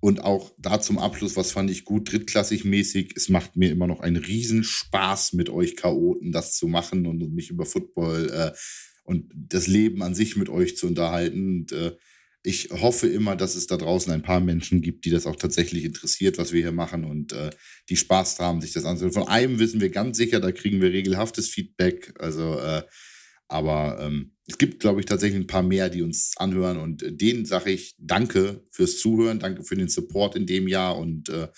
[0.00, 3.14] Und auch da zum Abschluss, was fand ich gut, drittklassig mäßig.
[3.16, 7.50] Es macht mir immer noch einen Riesenspaß mit euch Chaoten, das zu machen und mich
[7.50, 8.58] über Football äh,
[9.02, 11.60] und das Leben an sich mit euch zu unterhalten.
[11.60, 11.96] Und, äh,
[12.44, 15.84] ich hoffe immer, dass es da draußen ein paar Menschen gibt, die das auch tatsächlich
[15.84, 17.50] interessiert, was wir hier machen und äh,
[17.88, 19.12] die Spaß haben, sich das anzuhören.
[19.12, 22.14] Von einem wissen wir ganz sicher, da kriegen wir regelhaftes Feedback.
[22.18, 22.84] Also, äh,
[23.48, 27.12] aber ähm, es gibt, glaube ich, tatsächlich ein paar mehr, die uns anhören und äh,
[27.12, 31.48] denen sage ich Danke fürs Zuhören, danke für den Support in dem Jahr und äh,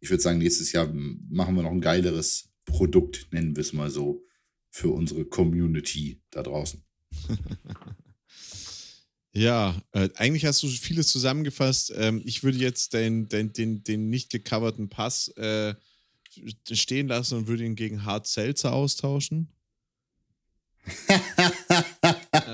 [0.00, 3.90] ich würde sagen, nächstes Jahr machen wir noch ein geileres Produkt, nennen wir es mal
[3.90, 4.24] so,
[4.70, 6.82] für unsere Community da draußen.
[9.36, 11.92] Ja, äh, eigentlich hast du vieles zusammengefasst.
[11.96, 15.74] Ähm, ich würde jetzt den, den, den, den nicht gecoverten Pass äh,
[16.70, 19.48] stehen lassen und würde ihn gegen Hard Seltzer austauschen.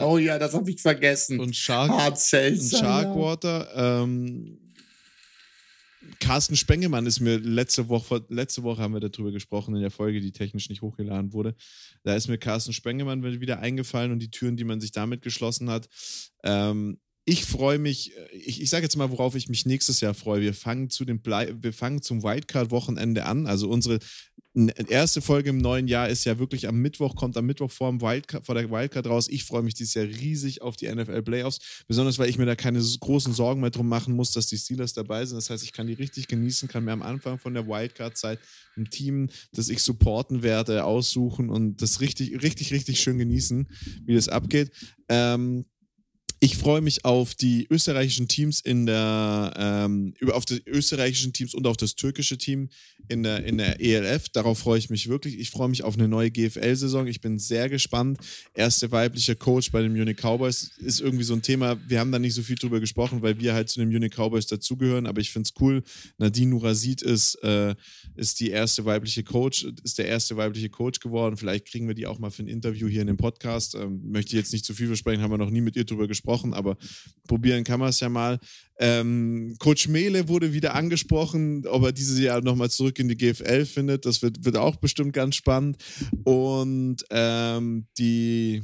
[0.07, 1.41] oh ja, das habe ich vergessen.
[1.41, 2.79] Und Shark, Hard Seltzer.
[2.79, 3.69] Und Sharkwater.
[3.75, 4.03] Ja.
[4.03, 4.59] Ähm,
[6.19, 10.21] Carsten Spengemann ist mir letzte Woche, letzte Woche haben wir darüber gesprochen in der Folge,
[10.21, 11.55] die technisch nicht hochgeladen wurde.
[12.03, 15.71] Da ist mir Carsten Spengemann wieder eingefallen und die Türen, die man sich damit geschlossen
[15.71, 15.89] hat.
[16.45, 20.41] Ähm, ich freue mich, ich, ich sage jetzt mal, worauf ich mich nächstes Jahr freue.
[20.41, 23.47] Wir fangen, zu dem Blei wir fangen zum Wildcard-Wochenende an.
[23.47, 23.99] Also unsere
[24.55, 28.01] erste Folge im neuen Jahr ist ja wirklich am Mittwoch, kommt am Mittwoch vor, dem
[28.01, 29.29] Wildcard, vor der Wildcard raus.
[29.29, 32.57] Ich freue mich dieses Jahr riesig auf die NFL Playoffs, besonders weil ich mir da
[32.57, 35.37] keine großen Sorgen mehr drum machen muss, dass die Steelers dabei sind.
[35.37, 38.41] Das heißt, ich kann die richtig genießen, kann mir am Anfang von der Wildcard-Zeit
[38.77, 43.69] ein Team, das ich supporten werde, aussuchen und das richtig, richtig, richtig schön genießen,
[44.05, 44.73] wie das abgeht.
[45.09, 45.65] Ähm,
[46.43, 51.67] ich freue mich auf die österreichischen Teams in der, ähm, auf die österreichischen Teams und
[51.67, 52.71] auf das türkische Team
[53.11, 54.29] in der, in der ELF.
[54.29, 55.39] Darauf freue ich mich wirklich.
[55.39, 57.09] Ich freue mich auf eine neue GFL-Saison.
[57.09, 58.19] Ich bin sehr gespannt.
[58.55, 61.77] Erste weibliche Coach bei den Munich Cowboys ist irgendwie so ein Thema.
[61.89, 64.47] Wir haben da nicht so viel drüber gesprochen, weil wir halt zu den Munich Cowboys
[64.47, 65.07] dazugehören.
[65.07, 65.83] Aber ich finde es cool.
[66.19, 67.75] Nadine Nurasid ist, äh,
[68.15, 71.37] ist die erste weibliche Coach, ist der erste weibliche Coach geworden.
[71.37, 73.75] Vielleicht kriegen wir die auch mal für ein Interview hier in dem Podcast.
[73.75, 76.55] Ähm, möchte jetzt nicht zu viel versprechen, haben wir noch nie mit ihr drüber gesprochen,
[76.55, 76.77] aber
[77.27, 78.39] probieren kann man es ja mal.
[78.83, 83.66] Ähm, Coach Mele wurde wieder angesprochen, ob er dieses Jahr nochmal zurück in die GFL
[83.66, 84.07] findet.
[84.07, 85.76] Das wird, wird auch bestimmt ganz spannend.
[86.24, 88.62] Und ähm, die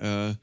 [0.00, 0.34] äh,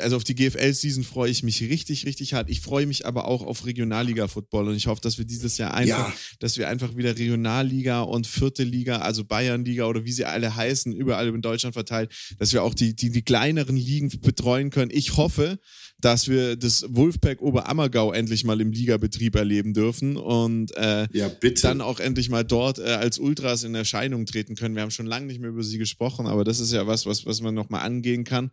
[0.00, 2.50] also auf die GFL-Season freue ich mich richtig, richtig hart.
[2.50, 6.10] Ich freue mich aber auch auf Regionalliga-Football und ich hoffe, dass wir dieses Jahr einfach,
[6.10, 6.14] ja.
[6.40, 10.92] dass wir einfach wieder Regionalliga und vierte Liga, also Bayernliga oder wie sie alle heißen,
[10.92, 14.90] überall in Deutschland verteilt, dass wir auch die, die, die kleineren Ligen betreuen können.
[14.92, 15.58] Ich hoffe,
[16.00, 21.28] dass wir das Wolfpack Oberammergau endlich mal im Ligabetrieb erleben dürfen und äh, ja,
[21.62, 24.76] dann auch endlich mal dort äh, als Ultras in Erscheinung treten können.
[24.76, 27.26] Wir haben schon lange nicht mehr über sie gesprochen, aber das ist ja was, was,
[27.26, 28.52] was man nochmal angehen kann.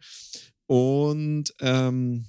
[0.66, 2.26] Und ähm,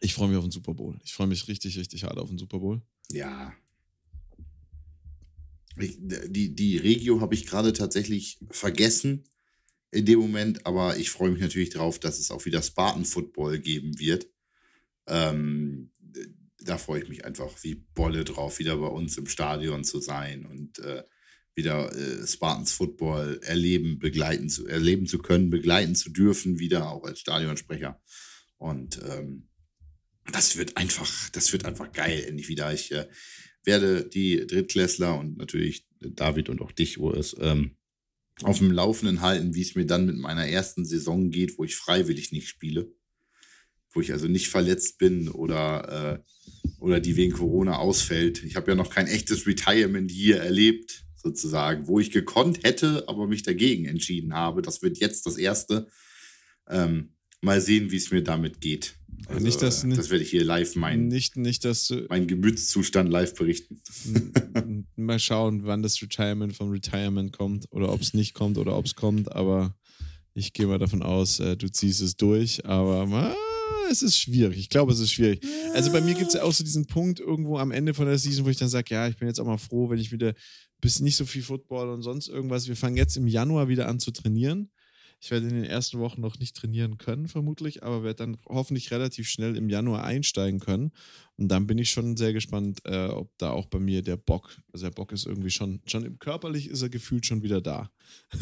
[0.00, 0.98] ich freue mich auf den Super Bowl.
[1.04, 2.82] Ich freue mich richtig, richtig hart auf den Super Bowl.
[3.12, 3.52] Ja.
[5.78, 9.24] Ich, die, die Regio habe ich gerade tatsächlich vergessen
[9.90, 13.58] in dem Moment, aber ich freue mich natürlich darauf, dass es auch wieder Spartan Football
[13.58, 14.28] geben wird.
[15.06, 15.90] Ähm,
[16.58, 20.44] da freue ich mich einfach wie Bolle drauf, wieder bei uns im Stadion zu sein
[20.46, 21.02] und äh,
[21.54, 27.04] wieder äh, Spartans Football erleben, begleiten zu, erleben zu können, begleiten zu dürfen, wieder auch
[27.04, 28.00] als Stadionsprecher.
[28.58, 29.48] Und ähm,
[30.30, 32.72] das wird einfach, das wird einfach geil, endlich wieder.
[32.72, 33.08] Ich äh,
[33.64, 37.76] werde die Drittklässler und natürlich David und auch dich, wo es ähm,
[38.42, 41.76] auf dem Laufenden halten, wie es mir dann mit meiner ersten Saison geht, wo ich
[41.76, 42.92] freiwillig nicht spiele.
[43.92, 48.44] Wo ich also nicht verletzt bin oder, äh, oder die wegen Corona ausfällt.
[48.44, 53.26] Ich habe ja noch kein echtes Retirement hier erlebt sozusagen, wo ich gekonnt hätte, aber
[53.26, 54.62] mich dagegen entschieden habe.
[54.62, 55.88] Das wird jetzt das erste.
[56.68, 58.94] Ähm, mal sehen, wie es mir damit geht.
[59.28, 61.08] Also, nicht, dass, äh, das werde ich hier live meinen.
[61.08, 63.80] Nicht, nicht, dass meinen Gemütszustand live berichten.
[64.96, 68.86] mal schauen, wann das Retirement vom Retirement kommt oder ob es nicht kommt oder ob
[68.86, 69.76] es kommt, aber
[70.34, 73.34] ich gehe mal davon aus, äh, du ziehst es durch, aber ah,
[73.90, 74.58] es ist schwierig.
[74.58, 75.44] Ich glaube, es ist schwierig.
[75.74, 78.18] Also bei mir gibt es ja auch so diesen Punkt irgendwo am Ende von der
[78.18, 80.34] Season, wo ich dann sage, ja, ich bin jetzt auch mal froh, wenn ich wieder
[80.80, 82.68] bis nicht so viel Football und sonst irgendwas.
[82.68, 84.70] Wir fangen jetzt im Januar wieder an zu trainieren.
[85.22, 88.90] Ich werde in den ersten Wochen noch nicht trainieren können, vermutlich, aber werde dann hoffentlich
[88.90, 90.92] relativ schnell im Januar einsteigen können.
[91.36, 94.56] Und dann bin ich schon sehr gespannt, äh, ob da auch bei mir der Bock,
[94.72, 97.90] also der Bock ist irgendwie schon, schon körperlich ist er gefühlt schon wieder da.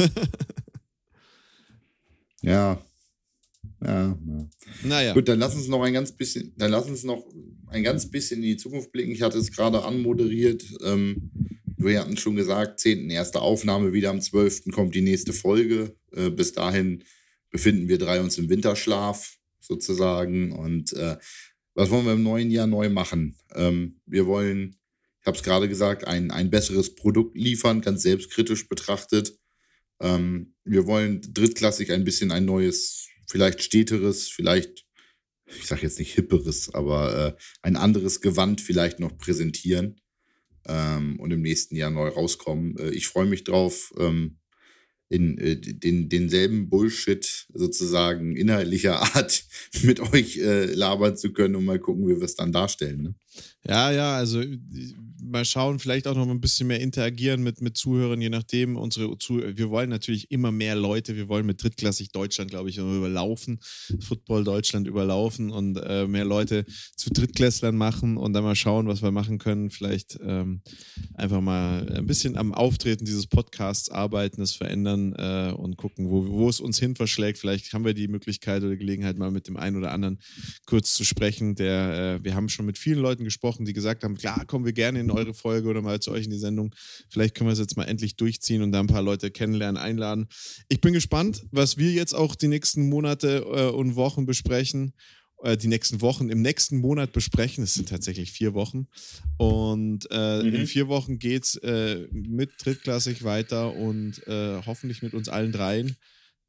[2.43, 2.81] ja.
[3.81, 4.49] Ja, ja.
[4.85, 5.15] Naja.
[5.15, 7.25] Gut, dann lass uns noch ein ganz bisschen, dann lass uns noch
[7.67, 9.11] ein ganz bisschen in die Zukunft blicken.
[9.11, 10.65] Ich hatte es gerade anmoderiert.
[10.85, 11.31] Ähm,
[11.79, 13.09] wir hatten schon gesagt, 10.
[13.09, 14.73] erste Aufnahme, wieder am 12.
[14.73, 15.97] kommt die nächste Folge.
[16.13, 17.05] Äh, bis dahin
[17.51, 20.53] befinden wir drei uns im Winterschlaf sozusagen.
[20.53, 21.17] Und äh,
[21.75, 23.37] was wollen wir im neuen Jahr neu machen?
[23.55, 24.77] Ähm, wir wollen,
[25.21, 29.39] ich habe es gerade gesagt, ein, ein besseres Produkt liefern, ganz selbstkritisch betrachtet.
[30.01, 34.85] Ähm, wir wollen drittklassig ein bisschen ein neues, vielleicht steteres, vielleicht
[35.47, 39.99] ich sage jetzt nicht hipperes, aber äh, ein anderes Gewand vielleicht noch präsentieren
[40.69, 42.77] ähm, und im nächsten Jahr neu rauskommen.
[42.79, 43.93] Äh, ich freue mich drauf.
[43.99, 44.39] Ähm,
[45.11, 49.45] in äh, den, denselben Bullshit sozusagen inhaltlicher Art
[49.83, 53.03] mit euch äh, labern zu können und mal gucken, wie wir es dann darstellen.
[53.03, 53.15] Ne?
[53.67, 54.43] Ja, ja, also
[55.21, 58.77] mal schauen, vielleicht auch noch ein bisschen mehr interagieren mit, mit Zuhörern, je nachdem.
[58.77, 62.79] Unsere Zuh wir wollen natürlich immer mehr Leute, wir wollen mit drittklassig Deutschland, glaube ich,
[62.79, 63.61] überlaufen,
[64.01, 66.65] Football Deutschland überlaufen und äh, mehr Leute
[66.97, 69.71] zu Drittklässlern machen und dann mal schauen, was wir machen können.
[69.71, 70.63] Vielleicht ähm,
[71.15, 76.27] einfach mal ein bisschen am Auftreten dieses Podcasts arbeiten, es verändern äh, und gucken, wo,
[76.29, 77.39] wo es uns hin verschlägt.
[77.39, 80.19] Vielleicht haben wir die Möglichkeit oder Gelegenheit, mal mit dem einen oder anderen
[80.67, 81.55] kurz zu sprechen.
[81.55, 84.73] Der, äh, wir haben schon mit vielen Leuten gesprochen, die gesagt haben, klar, kommen wir
[84.73, 86.75] gerne in eure Folge oder mal zu euch in die Sendung.
[87.09, 90.29] Vielleicht können wir es jetzt mal endlich durchziehen und da ein paar Leute kennenlernen, einladen.
[90.69, 94.93] Ich bin gespannt, was wir jetzt auch die nächsten Monate äh, und Wochen besprechen
[95.43, 97.63] äh, die nächsten Wochen im nächsten Monat besprechen.
[97.63, 98.89] Es sind tatsächlich vier Wochen.
[99.37, 100.55] Und äh, mhm.
[100.55, 105.53] in vier Wochen geht es äh, mit drittklassig weiter und äh, hoffentlich mit uns allen
[105.53, 105.97] dreien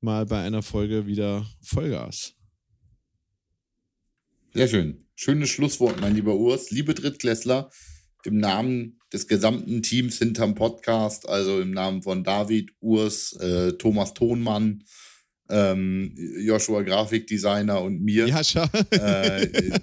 [0.01, 2.33] mal bei einer Folge wieder Vollgas.
[4.53, 5.05] Sehr schön.
[5.15, 6.71] Schönes Schlusswort, mein lieber Urs.
[6.71, 7.69] Liebe Drittklässler,
[8.25, 14.13] im Namen des gesamten Teams hinterm Podcast, also im Namen von David, Urs, äh, Thomas
[14.13, 14.83] Tonmann,
[15.49, 18.27] ähm, Joshua Grafikdesigner und mir.
[18.27, 18.69] Jascha.
[18.91, 19.47] Äh,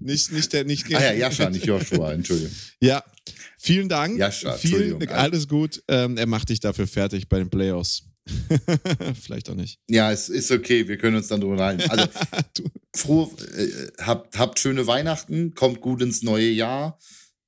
[0.00, 0.86] nicht, nicht der, nicht.
[0.94, 2.52] Ah ja, Jascha, nicht Joshua, Entschuldigung.
[2.80, 3.02] Ja,
[3.56, 4.18] vielen Dank.
[4.18, 5.82] Jascha, vielen, alles gut.
[5.88, 8.04] Ähm, er macht dich dafür fertig bei den Playoffs.
[9.20, 9.78] Vielleicht auch nicht.
[9.88, 11.90] Ja, es ist okay, wir können uns dann drüber halten.
[11.90, 12.06] Also,
[12.94, 13.68] froh, äh,
[14.02, 16.98] habt, habt schöne Weihnachten, kommt gut ins neue Jahr.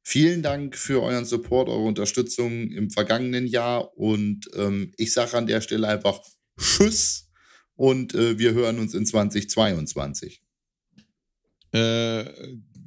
[0.05, 5.47] Vielen Dank für euren Support, eure Unterstützung im vergangenen Jahr und ähm, ich sage an
[5.47, 6.21] der Stelle einfach
[6.59, 7.29] Tschüss
[7.77, 10.43] und äh, wir hören uns in 2022.
[11.73, 12.25] Äh,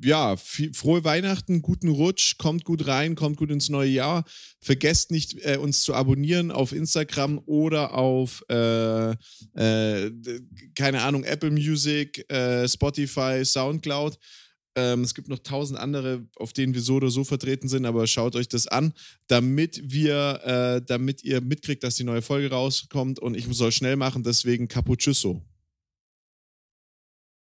[0.04, 4.24] ja, frohe Weihnachten, guten Rutsch, kommt gut rein, kommt gut ins neue Jahr.
[4.60, 9.12] Vergesst nicht, äh, uns zu abonnieren auf Instagram oder auf, äh,
[9.56, 10.12] äh,
[10.76, 14.18] keine Ahnung, Apple Music, äh, Spotify, Soundcloud.
[14.76, 18.08] Ähm, es gibt noch tausend andere, auf denen wir so oder so vertreten sind, aber
[18.08, 18.94] schaut euch das an,
[19.28, 23.96] damit wir, äh, damit ihr mitkriegt, dass die neue Folge rauskommt und ich soll schnell
[23.96, 25.42] machen, deswegen Capuchusso.